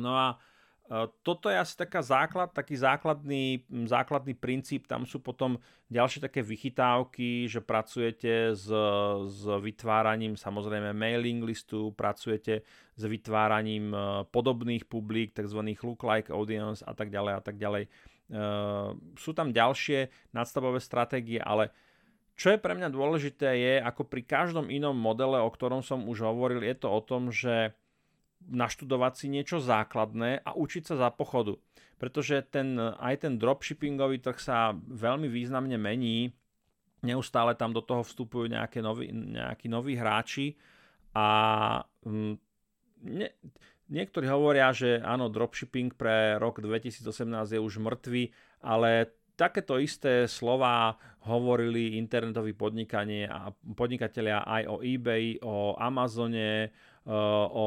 No 0.00 0.16
a 0.16 0.40
toto 1.22 1.46
je 1.46 1.54
asi 1.54 1.78
taká 1.78 2.02
základ, 2.02 2.50
taký 2.50 2.74
základný, 2.74 3.62
základný 3.86 4.34
princíp. 4.34 4.90
Tam 4.90 5.06
sú 5.06 5.22
potom 5.22 5.62
ďalšie 5.86 6.18
také 6.26 6.42
vychytávky, 6.42 7.46
že 7.46 7.62
pracujete 7.62 8.58
s, 8.58 8.66
s 9.30 9.42
vytváraním 9.62 10.34
samozrejme 10.34 10.90
mailing 10.90 11.46
listu, 11.46 11.94
pracujete 11.94 12.66
s 12.98 13.02
vytváraním 13.06 13.94
uh, 13.94 14.26
podobných 14.34 14.90
publik, 14.90 15.30
tzv. 15.30 15.62
look-like 15.78 16.34
audience 16.34 16.82
a 16.82 16.90
tak 16.90 17.14
ďalej 17.14 17.32
a 17.38 17.42
tak 17.42 17.56
ďalej 17.56 17.86
Ehm, 18.30 19.18
sú 19.18 19.34
tam 19.34 19.50
ďalšie 19.50 20.30
nadstavové 20.30 20.78
stratégie, 20.78 21.42
ale 21.42 21.74
čo 22.38 22.54
je 22.54 22.62
pre 22.62 22.78
mňa 22.78 22.88
dôležité 22.88 23.58
je, 23.58 23.74
ako 23.82 24.06
pri 24.06 24.22
každom 24.22 24.70
inom 24.70 24.94
modele, 24.94 25.42
o 25.42 25.50
ktorom 25.50 25.82
som 25.82 26.06
už 26.06 26.22
hovoril, 26.22 26.62
je 26.62 26.76
to 26.78 26.88
o 26.88 27.00
tom, 27.02 27.34
že 27.34 27.74
naštudovať 28.48 29.12
si 29.16 29.26
niečo 29.28 29.60
základné 29.60 30.44
a 30.44 30.50
učiť 30.56 30.82
sa 30.92 30.94
za 30.96 31.08
pochodu. 31.12 31.60
Pretože 32.00 32.40
ten, 32.48 32.80
aj 32.80 33.28
ten 33.28 33.36
dropshippingový 33.36 34.24
trh 34.24 34.38
sa 34.40 34.72
veľmi 34.72 35.28
významne 35.28 35.76
mení, 35.76 36.32
neustále 37.04 37.52
tam 37.56 37.76
do 37.76 37.84
toho 37.84 38.00
vstupujú 38.00 38.48
nejaké 38.48 38.80
noví, 38.80 39.12
nejakí 39.12 39.68
noví 39.68 39.96
hráči 40.00 40.56
a 41.12 41.26
mm, 42.04 42.34
ne, 43.04 43.28
Niektorí 43.90 44.30
hovoria, 44.30 44.70
že 44.70 45.02
áno, 45.02 45.26
dropshipping 45.26 45.98
pre 45.98 46.38
rok 46.38 46.62
2018 46.62 47.10
je 47.50 47.58
už 47.58 47.82
mŕtvy, 47.82 48.30
ale 48.62 49.10
takéto 49.34 49.82
isté 49.82 50.30
slova 50.30 50.94
hovorili 51.26 51.98
internetoví 51.98 52.54
podnikanie 52.54 53.26
a 53.26 53.50
podnikatelia 53.50 54.46
aj 54.46 54.62
o 54.70 54.76
eBay, 54.78 55.42
o 55.42 55.74
Amazone, 55.74 56.52
e, 56.62 56.68
o 57.50 57.66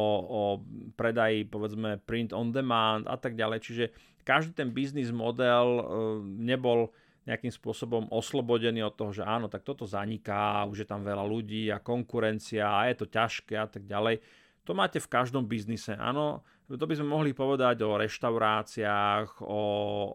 predaji 1.03 1.43
povedzme 1.51 1.99
print 2.07 2.31
on 2.31 2.55
demand 2.55 3.03
a 3.11 3.19
tak 3.19 3.35
ďalej. 3.35 3.59
Čiže 3.59 3.85
každý 4.23 4.55
ten 4.55 4.71
biznis 4.71 5.11
model 5.11 5.67
e, 5.67 5.83
nebol 6.23 6.95
nejakým 7.27 7.51
spôsobom 7.51 8.07
oslobodený 8.07 8.87
od 8.87 8.95
toho, 8.95 9.11
že 9.11 9.23
áno, 9.27 9.51
tak 9.51 9.67
toto 9.67 9.83
zaniká, 9.83 10.63
už 10.67 10.83
je 10.83 10.87
tam 10.87 11.03
veľa 11.03 11.23
ľudí 11.27 11.67
a 11.71 11.83
konkurencia 11.83 12.67
a 12.67 12.87
je 12.87 12.95
to 13.03 13.11
ťažké 13.11 13.55
a 13.59 13.67
tak 13.67 13.83
ďalej 13.83 14.23
to 14.63 14.71
máte 14.71 14.99
v 14.99 15.11
každom 15.11 15.43
biznise. 15.43 15.91
Áno, 15.99 16.41
to 16.71 16.87
by 16.87 16.95
sme 16.95 17.11
mohli 17.11 17.35
povedať 17.35 17.83
o 17.83 17.99
reštauráciách, 17.99 19.43
o, 19.43 19.63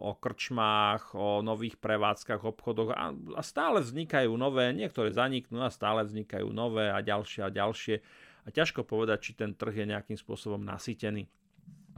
o 0.01 0.11
krčmách, 0.17 1.13
o 1.13 1.45
nových 1.45 1.77
prevádzkach, 1.77 2.41
obchodoch 2.41 2.89
a, 2.97 3.13
a 3.13 3.41
stále 3.45 3.85
vznikajú 3.85 4.33
nové, 4.33 4.73
niektoré 4.73 5.13
zaniknú 5.13 5.61
a 5.61 5.69
stále 5.69 6.01
vznikajú 6.01 6.49
nové 6.49 6.89
a 6.89 6.99
ďalšie 6.99 7.45
a 7.45 7.53
ďalšie. 7.53 8.01
A 8.49 8.55
ťažko 8.55 8.81
povedať, 8.81 9.29
či 9.29 9.31
ten 9.37 9.53
trh 9.53 9.71
je 9.71 9.85
nejakým 9.85 10.17
spôsobom 10.17 10.57
nasýtený. 10.65 11.29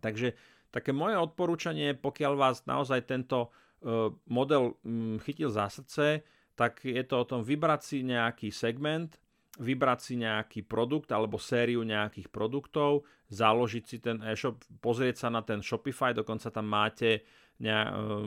Takže 0.03 0.35
také 0.67 0.91
moje 0.91 1.15
odporúčanie, 1.15 1.95
pokiaľ 1.95 2.33
vás 2.35 2.67
naozaj 2.67 3.07
tento 3.07 3.47
uh, 3.47 4.11
model 4.27 4.75
um, 4.83 5.15
chytil 5.23 5.47
za 5.47 5.71
srdce, 5.71 6.27
tak 6.59 6.83
je 6.83 6.99
to 7.07 7.23
o 7.23 7.27
tom 7.27 7.41
vybrať 7.47 7.81
si 7.81 7.97
nejaký 8.03 8.51
segment, 8.51 9.15
vybrať 9.59 9.99
si 10.03 10.13
nejaký 10.19 10.67
produkt 10.67 11.11
alebo 11.15 11.39
sériu 11.39 11.87
nejakých 11.87 12.27
produktov, 12.27 13.07
založiť 13.31 13.83
si 13.87 13.97
ten 14.03 14.19
e-shop, 14.23 14.59
pozrieť 14.83 15.27
sa 15.27 15.29
na 15.31 15.43
ten 15.43 15.63
Shopify, 15.63 16.11
dokonca 16.11 16.51
tam 16.51 16.67
máte, 16.67 17.23
ne, 17.59 17.75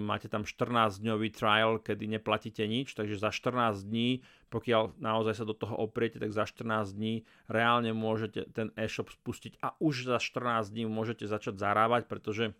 máte 0.02 0.28
tam 0.28 0.44
14-dňový 0.44 1.28
trial, 1.32 1.80
kedy 1.80 2.06
neplatíte 2.06 2.66
nič, 2.68 2.92
takže 2.92 3.18
za 3.18 3.32
14 3.32 3.86
dní, 3.86 4.20
pokiaľ 4.50 5.00
naozaj 5.00 5.42
sa 5.42 5.44
do 5.48 5.56
toho 5.56 5.74
opriete, 5.74 6.20
tak 6.20 6.30
za 6.30 6.44
14 6.46 6.94
dní 6.94 7.24
reálne 7.50 7.90
môžete 7.96 8.46
ten 8.52 8.70
e-shop 8.76 9.10
spustiť 9.10 9.58
a 9.64 9.74
už 9.80 10.06
za 10.06 10.18
14 10.22 10.70
dní 10.70 10.84
môžete 10.86 11.26
začať 11.26 11.58
zarábať, 11.58 12.06
pretože 12.06 12.54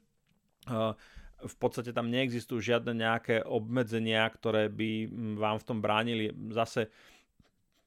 uh, 0.67 0.99
v 1.45 1.57
podstate 1.61 1.93
tam 1.93 2.09
neexistujú 2.09 2.59
žiadne 2.63 2.97
nejaké 2.97 3.45
obmedzenia, 3.45 4.25
ktoré 4.33 4.73
by 4.73 5.13
vám 5.37 5.57
v 5.61 5.67
tom 5.67 5.79
bránili. 5.85 6.33
Zase 6.51 6.89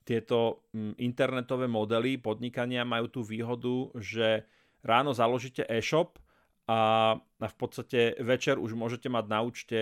tieto 0.08 0.64
internetové 1.02 1.68
modely 1.68 2.16
podnikania 2.22 2.88
majú 2.88 3.12
tú 3.12 3.22
výhodu, 3.26 3.92
že 4.00 4.48
ráno 4.86 5.12
založíte 5.12 5.68
e-shop 5.68 6.22
a 6.68 7.16
v 7.40 7.56
podstate 7.56 8.20
večer 8.20 8.60
už 8.60 8.76
môžete 8.76 9.08
mať 9.08 9.26
na 9.32 9.40
účte 9.40 9.80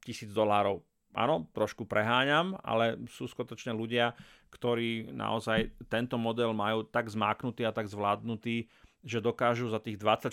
tisíc 0.00 0.32
dolárov. 0.32 0.80
Áno, 1.12 1.44
trošku 1.52 1.84
preháňam, 1.84 2.56
ale 2.64 2.96
sú 3.12 3.28
skutočne 3.28 3.76
ľudia, 3.76 4.16
ktorí 4.48 5.12
naozaj 5.12 5.76
tento 5.92 6.16
model 6.16 6.56
majú 6.56 6.88
tak 6.88 7.12
zmáknutý 7.12 7.68
a 7.68 7.76
tak 7.76 7.84
zvládnutý, 7.84 8.64
že 9.04 9.20
dokážu 9.20 9.68
za 9.68 9.76
tých 9.76 10.00
24, 10.00 10.32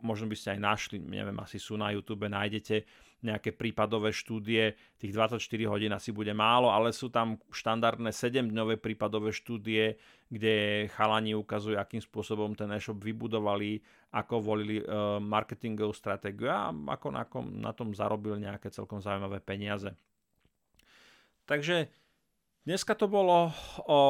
možno 0.00 0.24
by 0.24 0.36
ste 0.40 0.56
aj 0.56 0.60
našli, 0.60 0.96
neviem, 1.04 1.36
asi 1.44 1.60
sú 1.60 1.76
na 1.76 1.92
YouTube, 1.92 2.24
nájdete 2.32 2.88
nejaké 3.20 3.52
prípadové 3.52 4.12
štúdie, 4.16 4.76
tých 4.96 5.12
24 5.12 5.40
hodín 5.68 5.92
asi 5.92 6.10
bude 6.10 6.32
málo, 6.32 6.72
ale 6.72 6.92
sú 6.92 7.12
tam 7.12 7.36
štandardné 7.52 8.10
7-dňové 8.12 8.80
prípadové 8.80 9.30
štúdie, 9.32 10.00
kde 10.32 10.88
chalani 10.96 11.36
ukazujú, 11.36 11.76
akým 11.76 12.00
spôsobom 12.00 12.56
ten 12.56 12.72
e-shop 12.72 12.96
vybudovali, 12.96 13.84
ako 14.16 14.34
volili 14.40 14.80
uh, 14.80 15.20
marketingovú 15.20 15.92
stratégiu 15.92 16.48
a 16.48 16.72
ako 16.72 17.08
na, 17.12 17.24
kom, 17.28 17.46
na 17.60 17.72
tom 17.76 17.92
zarobil 17.92 18.40
nejaké 18.40 18.72
celkom 18.72 19.04
zaujímavé 19.04 19.38
peniaze. 19.44 19.92
Takže 21.44 21.90
Dneska 22.60 22.92
to 22.92 23.08
bolo 23.08 23.48
o 23.88 24.00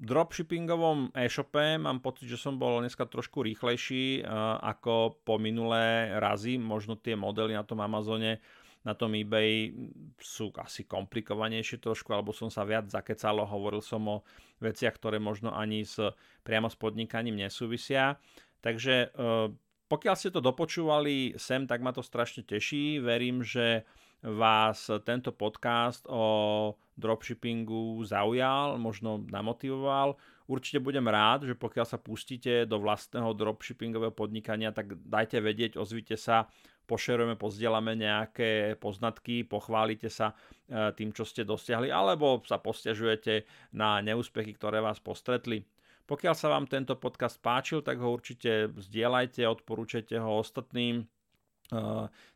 dropshippingovom 0.00 1.12
e-shope. 1.12 1.76
Mám 1.76 2.00
pocit, 2.00 2.24
že 2.24 2.40
som 2.40 2.56
bol 2.56 2.80
dneska 2.80 3.04
trošku 3.04 3.44
rýchlejší 3.44 4.24
ako 4.64 5.20
po 5.28 5.36
minulé 5.36 6.16
razy. 6.16 6.56
Možno 6.56 6.96
tie 6.96 7.12
modely 7.12 7.52
na 7.52 7.68
tom 7.68 7.84
Amazone, 7.84 8.40
na 8.80 8.96
tom 8.96 9.12
eBay 9.12 9.76
sú 10.16 10.48
asi 10.56 10.88
komplikovanejšie 10.88 11.84
trošku, 11.84 12.08
alebo 12.16 12.32
som 12.32 12.48
sa 12.48 12.64
viac 12.64 12.88
zakecalo, 12.88 13.44
hovoril 13.44 13.84
som 13.84 14.00
o 14.08 14.16
veciach, 14.64 14.96
ktoré 14.96 15.20
možno 15.20 15.52
ani 15.52 15.84
s, 15.84 16.00
priamo 16.40 16.72
s 16.72 16.80
podnikaním 16.80 17.36
nesúvisia. 17.36 18.16
Takže 18.64 19.12
e, 19.12 19.48
pokiaľ 19.84 20.14
ste 20.16 20.32
to 20.32 20.40
dopočúvali 20.40 21.36
sem, 21.36 21.68
tak 21.68 21.84
ma 21.84 21.92
to 21.92 22.00
strašne 22.00 22.40
teší. 22.40 23.04
Verím, 23.04 23.44
že 23.44 23.84
vás 24.22 24.90
tento 25.06 25.30
podcast 25.30 26.02
o 26.10 26.74
dropshippingu 26.98 28.02
zaujal, 28.02 28.74
možno 28.78 29.22
namotivoval. 29.30 30.18
Určite 30.50 30.82
budem 30.82 31.06
rád, 31.06 31.46
že 31.46 31.54
pokiaľ 31.54 31.86
sa 31.86 32.00
pustíte 32.00 32.66
do 32.66 32.82
vlastného 32.82 33.30
dropshippingového 33.36 34.10
podnikania, 34.10 34.74
tak 34.74 34.96
dajte 35.06 35.38
vedieť, 35.38 35.78
ozvite 35.78 36.18
sa, 36.18 36.48
pošerujeme, 36.88 37.36
pozdielame 37.36 37.92
nejaké 37.94 38.80
poznatky, 38.80 39.44
pochválite 39.44 40.08
sa 40.08 40.32
e, 40.32 40.88
tým, 40.96 41.12
čo 41.12 41.28
ste 41.28 41.44
dosiahli, 41.44 41.92
alebo 41.92 42.40
sa 42.48 42.56
postiažujete 42.58 43.44
na 43.76 44.00
neúspechy, 44.00 44.56
ktoré 44.56 44.80
vás 44.80 44.98
postretli. 44.98 45.62
Pokiaľ 46.08 46.34
sa 46.34 46.48
vám 46.48 46.64
tento 46.64 46.96
podcast 46.96 47.36
páčil, 47.44 47.84
tak 47.84 48.00
ho 48.00 48.08
určite 48.08 48.72
zdieľajte, 48.72 49.44
odporúčajte 49.44 50.16
ho 50.16 50.40
ostatným 50.40 51.04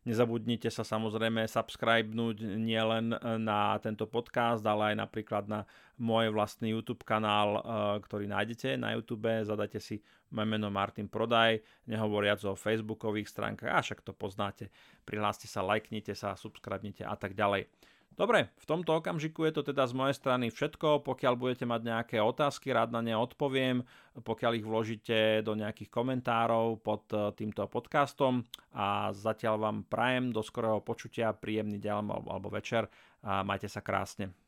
Nezabudnite 0.05 0.68
sa 0.68 0.85
samozrejme 0.85 1.49
subscribenúť 1.49 2.45
nielen 2.61 3.16
na 3.40 3.81
tento 3.81 4.05
podcast, 4.05 4.61
ale 4.68 4.92
aj 4.92 5.09
napríklad 5.09 5.49
na 5.49 5.64
môj 5.97 6.29
vlastný 6.29 6.77
YouTube 6.77 7.01
kanál, 7.01 7.57
ktorý 8.05 8.29
nájdete 8.29 8.77
na 8.77 8.92
YouTube. 8.92 9.33
Zadajte 9.40 9.81
si 9.81 10.05
moje 10.33 10.49
meno 10.53 10.68
Martin 10.68 11.09
Prodaj, 11.09 11.64
nehovoriac 11.88 12.45
o 12.45 12.53
facebookových 12.53 13.33
stránkach, 13.33 13.73
a 13.73 13.81
však 13.81 14.05
to 14.05 14.12
poznáte. 14.12 14.68
Prihláste 15.09 15.49
sa, 15.49 15.64
lajknite 15.64 16.12
sa, 16.12 16.37
subscribnite 16.37 17.05
a 17.09 17.16
tak 17.16 17.33
ďalej. 17.33 17.73
Dobre, 18.12 18.53
v 18.61 18.68
tomto 18.68 19.01
okamžiku 19.01 19.48
je 19.48 19.53
to 19.57 19.62
teda 19.72 19.88
z 19.88 19.96
mojej 19.96 20.16
strany 20.16 20.53
všetko. 20.53 21.01
Pokiaľ 21.01 21.35
budete 21.37 21.64
mať 21.64 21.81
nejaké 21.81 22.16
otázky, 22.20 22.68
rád 22.68 22.92
na 22.92 23.01
ne 23.01 23.16
odpoviem. 23.16 23.81
Pokiaľ 24.12 24.53
ich 24.61 24.66
vložíte 24.68 25.40
do 25.40 25.57
nejakých 25.57 25.88
komentárov 25.88 26.85
pod 26.85 27.09
eh, 27.16 27.33
týmto 27.33 27.64
podcastom. 27.72 28.44
A 28.77 29.16
zatiaľ 29.16 29.57
vám 29.64 29.77
prajem 29.88 30.29
do 30.29 30.44
skorého 30.44 30.85
počutia, 30.85 31.33
príjemný 31.33 31.81
deň 31.81 32.29
alebo 32.29 32.53
večer 32.53 32.88
a 33.25 33.40
majte 33.46 33.70
sa 33.70 33.81
krásne. 33.81 34.41